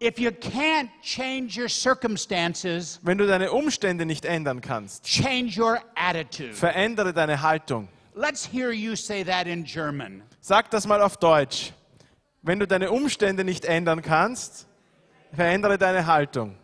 [0.00, 5.80] If you can't change your circumstances, Wenn du deine Umstände nicht ändern kannst, change your
[5.96, 6.54] attitude.
[6.54, 7.88] verändere deine Haltung.
[8.14, 10.22] Let's hear you say that in German.
[10.40, 11.72] Sag das mal auf Deutsch.
[12.42, 14.66] Wenn du deine Umstände nicht ändern kannst,
[15.32, 16.56] verändere deine Haltung.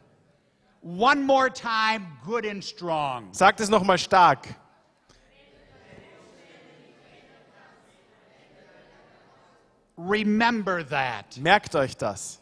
[0.83, 3.29] One more time, good and strong.
[3.33, 4.49] Sag das nochmal stark.
[9.97, 11.37] Remember that.
[11.39, 12.41] Merkt euch das.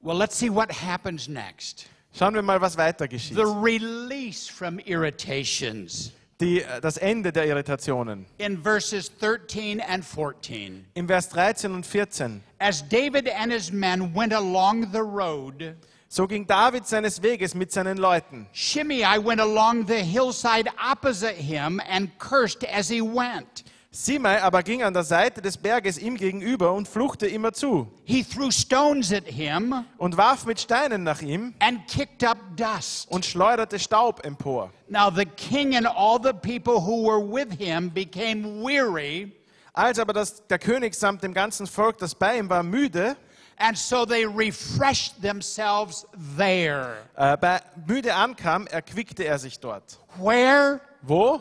[0.00, 1.88] Well, let's see what happens next.
[2.16, 3.36] Schauen wir mal, was weiter geschieht.
[3.36, 8.26] The release from irritations Die, äh, das Ende der Irritationen.
[8.38, 10.84] in verses 13 and 14.
[10.94, 12.40] Im Vers 13 und 14.
[12.58, 15.74] As David and his men went along the road,
[16.08, 18.46] So ging David seines Weges mit seinen Leuten.
[18.52, 23.64] Shimei went along the hillside opposite him and cursed as he went.
[23.96, 28.24] Simei aber ging an der Seite des Berges ihm gegenüber und fluchte immer zu He
[28.24, 33.08] threw stones at him und warf mit Steinen nach ihm and kicked up dust.
[33.08, 34.72] und schleuderte Staub empor.
[34.88, 39.30] Now the king and all the people who were with him became weary,
[39.72, 43.16] Als aber das, der König samt dem ganzen Volk, das bei ihm war, müde,
[43.58, 46.04] and so they refreshed themselves
[46.36, 46.96] there.
[47.16, 50.00] äh, bei, müde ankam, erquickte er sich dort.
[50.16, 50.80] Where?
[51.02, 51.40] Wo?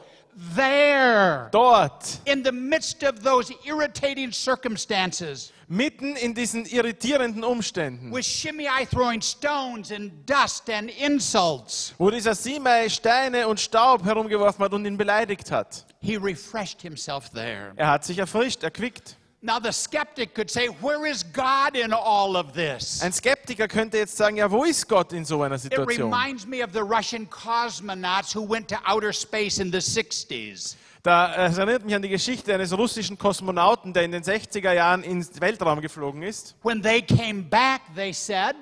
[0.55, 1.49] There.
[1.51, 2.19] Dort.
[2.25, 9.21] In the midst of those irritating circumstances, Mitten in diesen irritierenden Umständen, with Shimei throwing
[9.21, 14.97] stones and dust and insults, wo dieser Simei Steine und Staub herumgeworfen hat und ihn
[14.97, 15.85] beleidigt hat.
[16.01, 17.71] he refreshed himself there.
[17.75, 19.17] Er hat sich erfrischt, erquickt.
[19.45, 23.01] Now, the skeptic could say, Where is God in all of this?
[23.03, 26.13] Ein Skeptiker könnte jetzt sagen, ja, wo ist Gott in so einer It Situation?
[26.13, 30.77] reminds me of the Russian cosmonauts who went to outer space in the 60s.
[31.03, 34.71] Da äh, es erinnert mich an die Geschichte eines russischen Kosmonauten, der in den 60er
[34.71, 36.55] Jahren ins Weltraum geflogen ist.
[36.63, 38.55] When they came back, they said,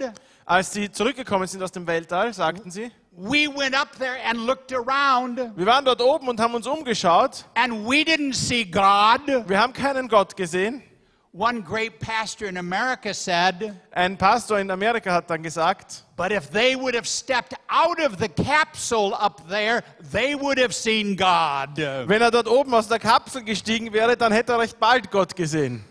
[0.46, 4.72] Als sie zurückgekommen sind aus dem Weltall, sagten sie, We went up there and looked
[4.72, 7.44] around, wir waren dort oben und haben uns umgeschaut.
[7.56, 9.22] and we didn't see God.
[9.50, 10.82] Wir haben keinen Gott gesehen.
[11.34, 16.50] One great pastor in America said, Ein Pastor in Amerika hat dann gesagt, But if
[16.52, 19.82] they would have stepped out of the capsule up there,
[20.12, 21.78] they would have seen God.
[22.08, 25.36] wenn er dort oben aus der Kapsel gestiegen wäre, dann hätte er recht bald Gott
[25.36, 25.84] gesehen.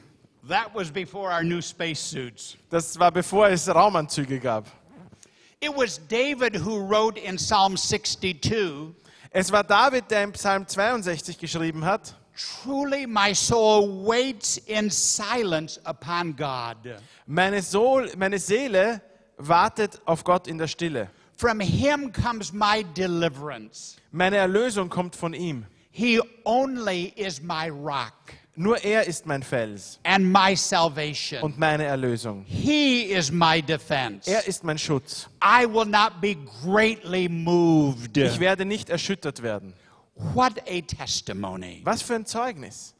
[0.49, 2.57] That was before our new spacesuits.
[2.71, 4.65] Das war bevor es Raumanzüge gab.
[5.63, 8.95] It was David who wrote in Psalm 62
[9.31, 15.79] Es war David, der im Psalm 62 geschrieben hat, Truly my soul waits in silence
[15.85, 16.79] upon God.
[17.27, 19.03] meine, Soul, meine Seele
[19.37, 21.11] wartet auf Gott in der Stille.
[21.37, 23.97] From him comes my deliverance.
[24.11, 25.67] Meine Erlösung kommt von ihm.
[25.91, 31.43] He only is my rock Nur er ist mein Fels and my salvation.
[31.43, 32.45] und meine Erlösung.
[32.47, 34.31] He is my defense.
[34.31, 35.31] Er ist mein Schutz.
[35.43, 38.19] I will not be greatly moved.
[38.19, 39.73] Ich werde nicht erschüttert werden.
[40.15, 41.81] What a testimony.
[41.85, 42.95] Was für ein Zeugnis.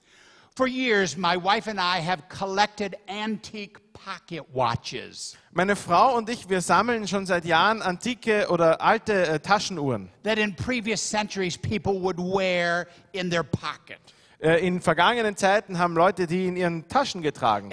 [0.57, 6.49] For years, my wife and I have collected antique pocket watches Meine Frau und ich,
[6.49, 10.09] wir sammeln schon seit Jahren antike oder alte äh, Taschenuhren.
[10.23, 14.01] that in previous centuries people would wear in their pocket.
[14.43, 17.71] Äh, in vergangenen Zeiten haben Leute die in ihren Taschen getragen.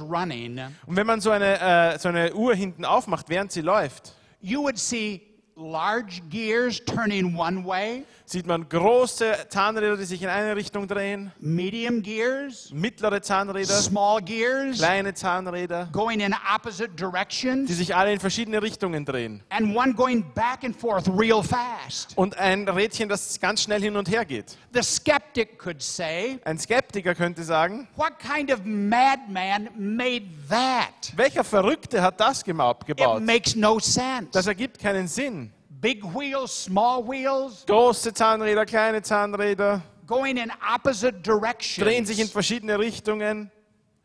[0.00, 4.14] Running, Und wenn man so eine, äh, so eine Uhr hinten aufmacht, während sie läuft,
[4.42, 5.22] you would see
[5.56, 11.32] large gears turning one way, sieht man große Zahnräder, die sich in eine Richtung drehen,
[11.38, 18.10] medium gears, mittlere Zahnräder, small gears kleine Zahnräder, going in opposite die directions, sich alle
[18.12, 19.42] in verschiedene Richtungen drehen.
[19.50, 22.16] and one going back and forth real fast.
[22.16, 24.56] Und ein Rädchen, das ganz schnell hin und her geht.
[24.72, 31.12] The skeptic could say, Ein Skeptiker könnte sagen, What kind of madman made that?
[31.16, 33.22] welcher Verrückte hat das gema- It gebaut?
[33.22, 34.28] makes no sense.
[34.32, 35.52] Das ergibt keinen Sinn.
[35.82, 42.30] Big wheels, small wheels, Große Zahnräder, kleine Zahnräder, going in opposite drehen sich in directions.
[42.30, 43.50] verschiedene Richtungen.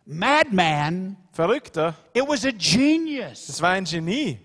[0.05, 4.39] Madman, Verrückter, it was a genius das war ein Genie,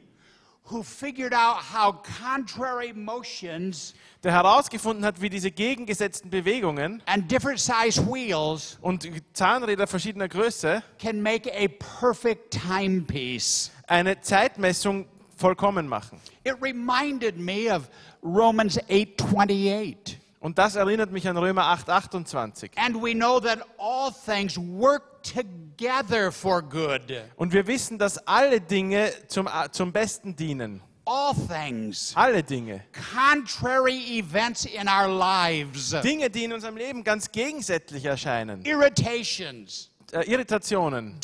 [0.64, 7.58] who figured out how contrary motions der herausgefunden hat, wie diese gegengesetzten Bewegungen and different
[7.60, 11.66] size wheels und Zahnräder verschiedener Größe can make a
[11.98, 13.70] perfect timepiece.
[13.86, 15.06] eine Zeitmessung
[15.42, 16.20] vollkommen machen.
[16.44, 17.88] It reminded me of
[18.22, 20.18] Romans 8:28.
[20.40, 22.72] Und das erinnert mich an Römer 8, 28.
[22.76, 27.02] And we know that all things work together for good.
[27.36, 30.80] Und wir wissen, dass alle Dinge zum, zum Besten dienen.
[31.04, 32.12] All things.
[32.16, 32.82] Alle Dinge.
[32.92, 35.90] Contrary events in our lives.
[36.02, 38.64] Dinge, die in unserem Leben ganz gegensätzlich erscheinen.
[38.64, 39.91] Irritations.
[40.12, 41.18] Äh, Irritationen.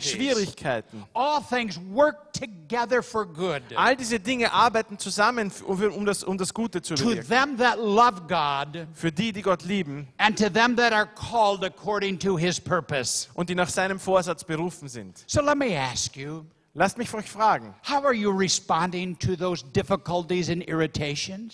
[0.00, 1.04] Schwierigkeiten.
[1.12, 3.60] All things work together for good.
[3.76, 7.28] All diese Dinge arbeiten zusammen, um das, um das Gute zu To bewirken.
[7.28, 11.64] them that love God Für die, die Gott lieben and to them that are called
[11.64, 13.28] according to his purpose.
[13.34, 15.22] und die nach seinem Vorsatz berufen sind.
[15.26, 16.44] So let me ask you,
[16.76, 19.36] Lasst mich euch fragen, to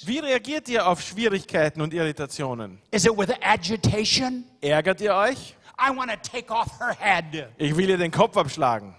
[0.06, 2.78] wie reagiert ihr auf Schwierigkeiten und Irritationen?
[4.62, 5.56] Ärgert ihr euch?
[5.81, 7.49] I want to take off her head.
[7.59, 8.95] Ich will ihr den Kopf abschlagen.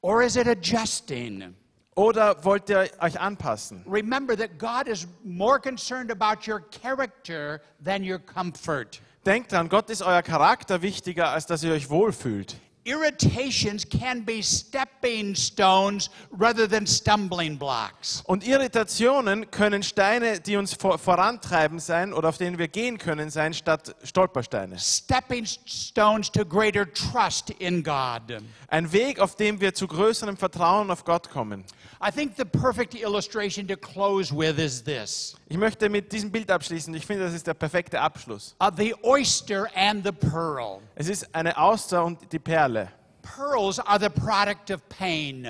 [0.00, 1.54] Or is it adjusting?
[1.94, 3.84] Oder wollt ihr euch anpassen?
[3.86, 9.00] Remember that God is more concerned about your character than your comfort.
[9.26, 12.56] Denkt dran, Gott ist euer Charakter wichtiger, als dass ihr euch wohlfühlt.
[12.88, 18.22] Irritations can be stepping stones rather than stumbling blocks.
[18.24, 23.28] Und Irritationen können Steine, die uns vor, vorantreiben sein oder auf denen wir gehen können
[23.28, 24.78] sein, statt Stolpersteine.
[24.78, 28.22] Stepping stones to greater trust in God.
[28.68, 31.64] Ein Weg, auf dem wir zu größerem Vertrauen auf Gott kommen.
[32.00, 36.50] I think the perfect illustration to close with is this Ich möchte mit diesem Bild
[36.50, 36.94] abschließen.
[36.94, 38.54] Ich finde, das ist der perfekte Abschluss.
[38.60, 40.80] of the oyster and the pearl.
[41.00, 42.88] Es ist eine Auster und die Perle.
[43.22, 45.46] Pearls are the product of pain.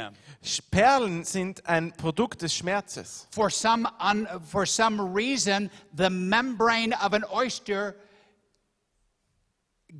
[0.70, 3.26] Perlen sind ein Produkt des Schmerzes.
[3.30, 7.94] For some, un, for some reason, the membrane of an oyster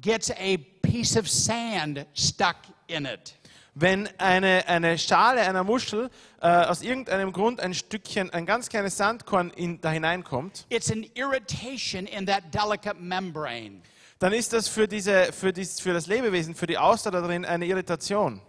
[0.02, 3.34] gets a piece of sand stuck in it.
[3.74, 6.10] Wenn eine, eine Schale einer Muschel
[6.42, 11.06] äh, aus irgendeinem Grund ein Stückchen, ein ganz kleines Sandkorn in, da hineinkommt, It's an
[11.14, 13.80] irritation in that delicate membrane.
[14.18, 17.44] Dann ist das für, diese, für, dies, für das Lebewesen, für die Auster da drin
[17.44, 18.40] eine Irritation.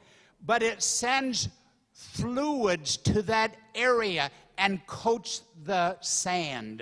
[0.41, 1.49] But it sends
[1.93, 6.81] fluids to that area and coats the sand.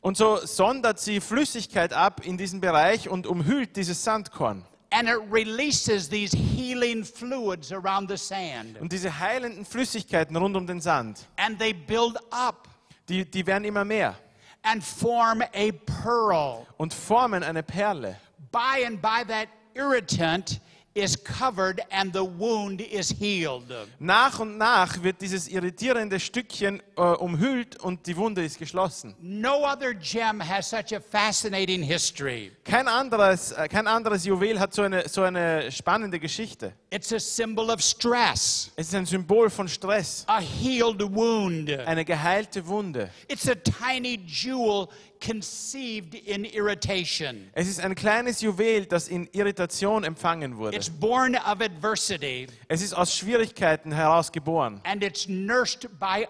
[0.00, 4.64] Und so sondert sie Flüssigkeit ab in diesen Bereich und umhüllt dieses Sandkorn.
[4.90, 8.80] And it releases these healing fluids around the sand.
[8.80, 12.68] Und diese heilenden Flüssigkeiten rund um den Sand, And they build up
[13.08, 14.16] die, die werden immer mehr
[14.62, 15.72] and form a
[16.02, 16.66] pearl.
[16.76, 18.16] und formen eine Perle.
[18.50, 20.60] By and by, that irritant
[20.94, 23.72] is covered and the wound is healed.
[24.00, 29.14] Nach und nach wird dieses irritierende Stückchen äh, umhüllt und die Wunde ist geschlossen.
[29.20, 32.52] No other gem has such a fascinating history.
[32.64, 36.72] Kein anderes, äh, kein anderes Juwel hat so eine, so eine spannende Geschichte.
[36.90, 41.70] It's a symbol of stress, Es ist ein Symbol von Stress, a healed wound.
[41.70, 43.10] eine geheilte Wunde.
[43.28, 44.88] It's a tiny jewel
[45.20, 47.50] conceived in irritation.
[47.52, 50.76] Es ist ein kleines Juwel, das in Irritation empfangen wurde.
[50.76, 56.26] It's born of adversity Es ist aus Schwierigkeiten heraus geboren and it's nursed by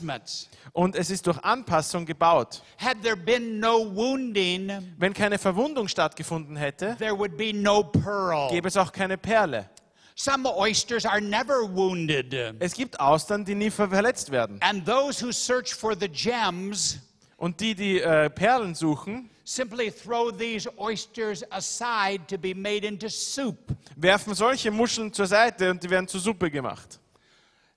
[0.00, 0.48] adjustments.
[0.72, 2.62] und es ist durch Anpassung gebaut.
[2.78, 8.48] Had there been no wounding, Wenn keine Verwundung stattgefunden hätte, there would be no pearl.
[8.50, 9.68] gäbe es auch keine Perle.
[10.14, 12.34] Some oysters are never wounded.
[12.58, 14.58] Es gibt Austern, die nie verletzt werden.
[14.60, 16.98] And those who search for the gems
[17.36, 23.08] Und die, die äh, Perlen suchen, simply throw these oysters aside to be made into
[23.08, 23.56] soup.
[23.94, 26.98] werfen solche Muscheln zur Seite und die werden zur Suppe gemacht.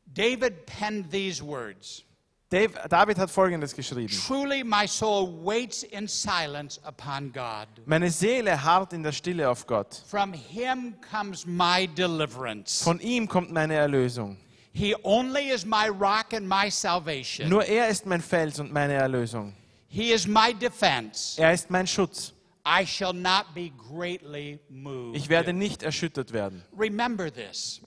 [0.08, 2.04] David penned these words
[2.52, 4.14] Dave, David hat Folgendes geschrieben.
[4.28, 7.68] Truly, my soul waits in silence upon God.
[7.86, 10.04] Meine Seele harrt in der Stille auf Gott.
[10.06, 12.84] From him comes my deliverance.
[12.84, 14.36] Von ihm kommt meine Erlösung.
[14.74, 17.48] He only is my rock and my salvation.
[17.48, 19.54] Nur er ist mein Fels und meine Erlösung.
[19.88, 21.42] He is my defense.
[21.42, 22.34] Er ist mein Schutz.
[22.66, 25.16] I shall not be greatly moved.
[25.16, 26.66] Ich werde nicht erschüttert werden.
[26.78, 27.80] Remember this.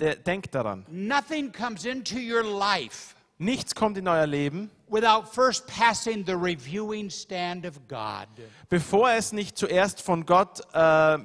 [0.00, 0.84] Der, denkt daran.
[0.88, 7.08] Nothing comes into your life Nichts kommt in euer Leben, without first passing the reviewing
[7.08, 8.26] stand of God.
[8.68, 11.18] bevor es nicht zuerst von Gott äh,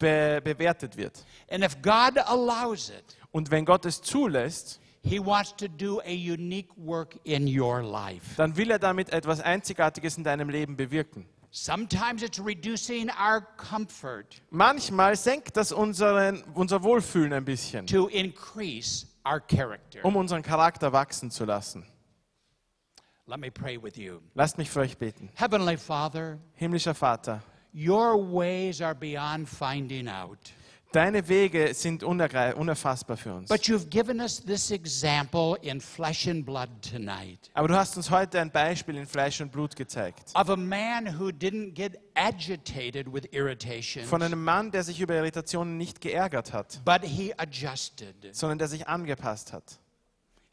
[0.00, 1.24] be bewertet wird.
[1.48, 6.10] And if God allows it, Und wenn Gott es zulässt, He wants to do a
[6.12, 8.34] unique work in your life.
[8.36, 11.26] dann will er damit etwas Einzigartiges in deinem Leben bewirken.
[11.52, 19.06] Sometimes it's reducing our comfort Manchmal senkt das unseren, unser Wohlfühlen ein bisschen, to increase.
[20.02, 21.84] Um unseren Charakter wachsen zu lassen.
[23.26, 24.20] Let me pray with you.
[24.34, 25.30] Lasst mich für euch beten.
[25.34, 27.40] Heavenly Father, Himmlischer Vater,
[27.72, 30.52] your ways are beyond finding out.
[30.92, 33.48] Deine Wege sind unerfassbar für uns.
[33.48, 38.10] But you've given us this example in flesh and blood tonight Aber du hast uns
[38.10, 40.30] heute ein Beispiel in Fleisch und Blut gezeigt.
[40.34, 45.14] of a man who didn't get agitated with irritation, Von einem Mann, der sich über
[45.14, 48.14] Irritationen nicht geärgert hat, but he adjusted.
[48.32, 49.78] sondern der sich angepasst hat.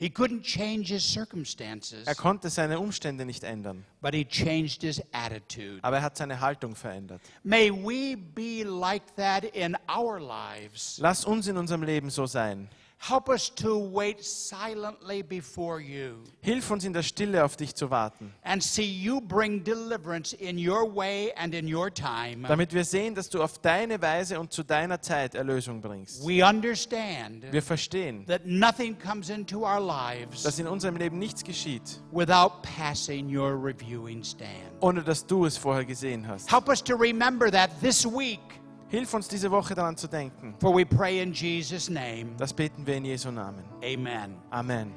[0.02, 5.02] He couldn't change his circumstances, Er konnte seine Umstände nicht ändern, but he changed his
[5.12, 5.80] attitude.
[5.82, 7.22] aber er hat seine Haltung verändert.
[7.44, 10.98] May we be like that in our lives.
[11.00, 12.70] Lass uns in unserem Leben so sein.
[13.02, 17.90] Help us to wait silently before you Hilf uns in der Stille auf dich zu
[17.90, 22.46] warten, and see you bring deliverance in your way and in your time.
[22.46, 26.28] damit wir sehen, dass du auf deine Weise und zu deiner Zeit Erlösung bringst.
[26.28, 31.42] We understand Wir verstehen, that nothing comes into our lives dass in unserem Leben nichts
[31.46, 34.52] geschieht, without passing your reviewing stand.
[34.82, 36.52] ohne dass du es vorher gesehen hast.
[36.52, 38.42] Help us to remember that this week,
[38.90, 40.56] Hilf uns diese Woche daran zu denken.
[40.60, 42.36] for we pray in Jesus' name.
[42.38, 43.64] Das beten wir in Jesu Namen.
[43.84, 44.36] Amen.
[44.50, 44.92] Amen.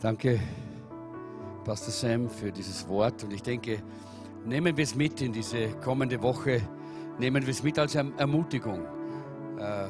[0.00, 0.40] Danke,
[1.64, 3.22] Pastor Sam, für dieses Wort.
[3.22, 3.80] Und ich denke,
[4.44, 6.62] nehmen wir es mit in diese kommende Woche,
[7.18, 8.80] nehmen wir es mit als Erm- Ermutigung.
[9.58, 9.86] Äh,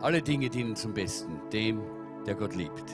[0.00, 1.80] alle Dinge dienen zum Besten, dem,
[2.26, 2.84] der Gott liebt.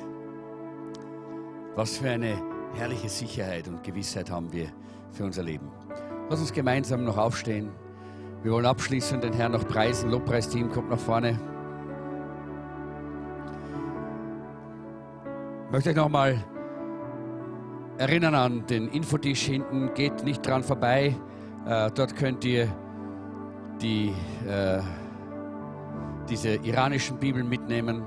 [1.75, 2.35] Was für eine
[2.75, 4.69] herrliche Sicherheit und Gewissheit haben wir
[5.11, 5.71] für unser Leben.
[6.31, 7.71] Lass uns gemeinsam noch aufstehen.
[8.43, 10.11] Wir wollen abschließend den Herrn noch preisen.
[10.11, 11.39] Lobpreisteam kommt nach vorne.
[15.67, 16.43] Ich möchte euch nochmal
[17.99, 19.93] erinnern an den Infotisch hinten.
[19.95, 21.15] Geht nicht dran vorbei.
[21.67, 22.69] Äh, dort könnt ihr
[23.83, 24.15] die,
[24.49, 24.81] äh,
[26.29, 28.03] diese iranischen Bibeln mitnehmen,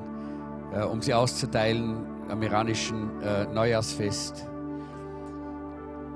[0.73, 4.47] äh, um sie auszuteilen am iranischen äh, Neujahrsfest.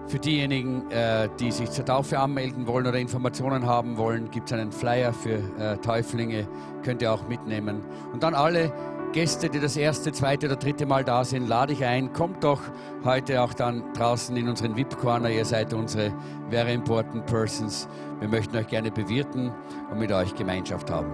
[0.08, 4.58] Für diejenigen, äh, die sich zur Taufe anmelden wollen oder Informationen haben wollen, gibt es
[4.58, 6.48] einen Flyer für äh, Täuflinge,
[6.84, 7.84] könnt ihr auch mitnehmen.
[8.12, 8.74] Und dann alle
[9.12, 12.62] Gäste, die das erste, zweite oder dritte Mal da sind, lade ich ein, kommt doch
[13.04, 15.30] heute auch dann draußen in unseren VIP-Corner.
[15.32, 16.14] Ihr seid unsere
[16.52, 17.88] Very Important Persons.
[18.20, 19.52] Wir möchten euch gerne bewirten
[19.90, 21.12] und mit euch Gemeinschaft haben.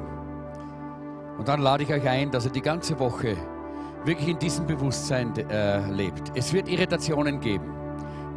[1.37, 3.37] Und dann lade ich euch ein, dass ihr die ganze Woche
[4.03, 6.33] wirklich in diesem Bewusstsein äh, lebt.
[6.35, 7.73] Es wird Irritationen geben.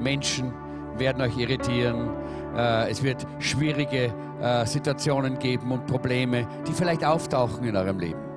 [0.01, 0.53] Menschen
[0.99, 2.11] werden euch irritieren.
[2.57, 8.28] Äh, es wird schwierige äh, Situationen geben und Probleme, die vielleicht auftauchen in eurem Leben.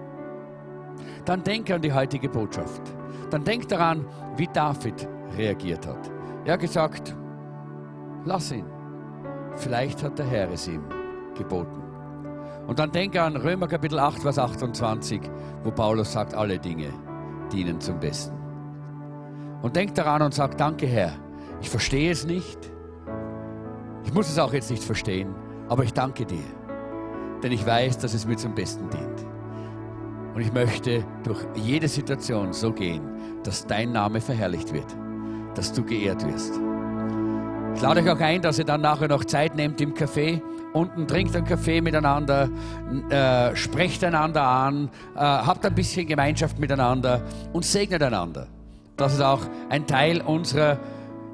[1.26, 2.82] Dann denkt an die heutige Botschaft.
[3.30, 4.06] Dann denkt daran,
[4.36, 5.08] wie David
[5.38, 6.12] reagiert hat.
[6.46, 7.16] Er hat gesagt,
[8.26, 8.66] lass ihn.
[9.56, 10.84] Vielleicht hat der Herr es ihm
[11.36, 11.82] geboten.
[12.68, 15.22] Und dann denke an Römer Kapitel 8, Vers 28,
[15.64, 16.94] wo Paulus sagt, alle Dinge
[17.52, 18.36] dienen zum Besten.
[19.62, 21.14] Und denk daran und sag, danke Herr,
[21.62, 22.72] ich verstehe es nicht.
[24.04, 25.36] Ich muss es auch jetzt nicht verstehen,
[25.70, 26.44] aber ich danke dir.
[27.44, 29.31] Denn ich weiß, dass es mir zum Besten dient.
[30.34, 33.02] Und ich möchte durch jede Situation so gehen,
[33.44, 34.96] dass dein Name verherrlicht wird,
[35.56, 36.60] dass du geehrt wirst.
[37.76, 40.42] Ich lade euch auch ein, dass ihr dann nachher noch Zeit nehmt im Café.
[40.74, 42.50] Unten trinkt einen Kaffee miteinander,
[43.10, 47.22] äh, sprecht einander an, äh, habt ein bisschen Gemeinschaft miteinander
[47.52, 48.48] und segnet einander.
[48.96, 50.78] Das ist auch ein Teil unserer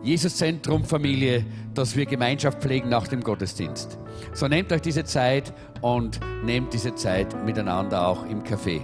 [0.03, 3.99] Jesus-Zentrum-Familie, dass wir Gemeinschaft pflegen nach dem Gottesdienst.
[4.38, 8.81] So nehmt euch diese Zeit und nehmt diese Zeit miteinander auch im Café.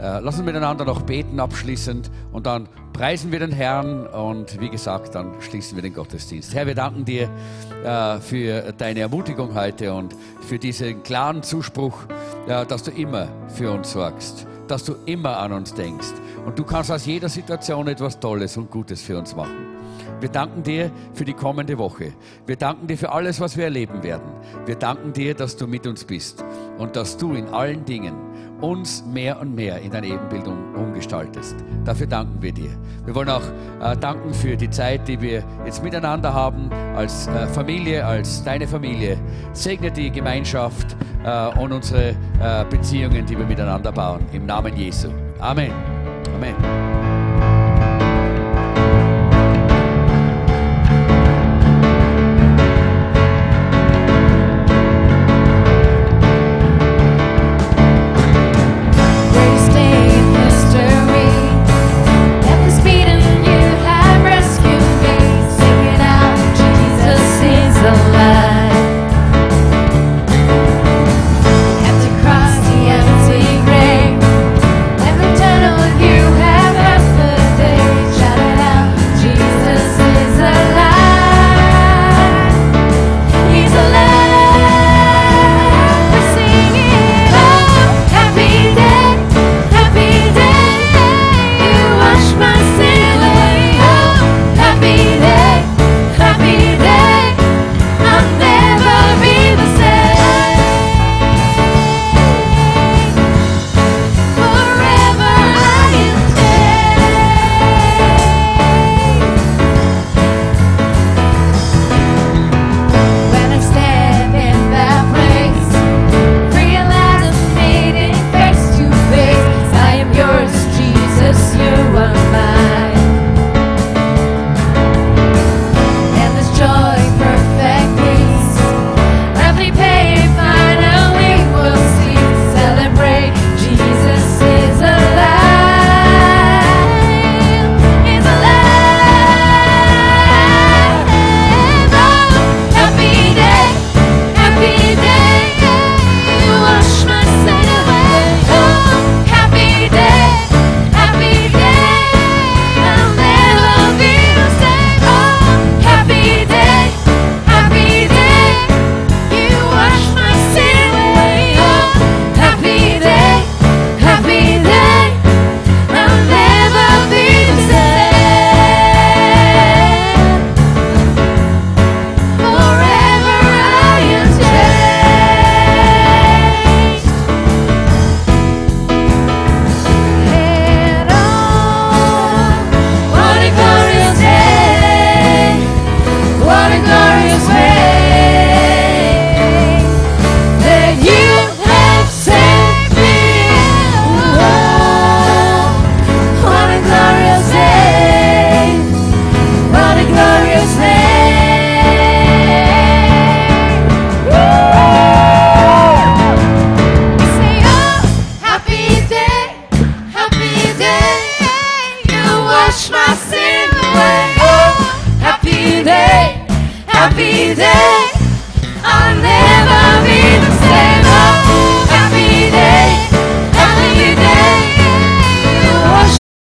[0.00, 4.70] Äh, lass uns miteinander noch beten abschließend und dann preisen wir den Herrn und wie
[4.70, 6.52] gesagt, dann schließen wir den Gottesdienst.
[6.52, 7.30] Herr, wir danken dir
[7.84, 11.96] äh, für deine Ermutigung heute und für diesen klaren Zuspruch,
[12.48, 16.10] äh, dass du immer für uns sorgst, dass du immer an uns denkst
[16.44, 19.71] und du kannst aus jeder Situation etwas Tolles und Gutes für uns machen.
[20.20, 22.12] Wir danken dir für die kommende Woche.
[22.46, 24.32] Wir danken dir für alles, was wir erleben werden.
[24.66, 26.44] Wir danken dir, dass du mit uns bist
[26.78, 28.14] und dass du in allen Dingen
[28.60, 31.56] uns mehr und mehr in dein Ebenbild um, umgestaltest.
[31.84, 32.70] Dafür danken wir dir.
[33.04, 33.42] Wir wollen auch
[33.82, 38.68] äh, danken für die Zeit, die wir jetzt miteinander haben, als äh, Familie, als deine
[38.68, 39.18] Familie.
[39.52, 44.24] Segne die Gemeinschaft äh, und unsere äh, Beziehungen, die wir miteinander bauen.
[44.32, 45.08] Im Namen Jesu.
[45.40, 45.72] Amen.
[46.34, 47.11] Amen.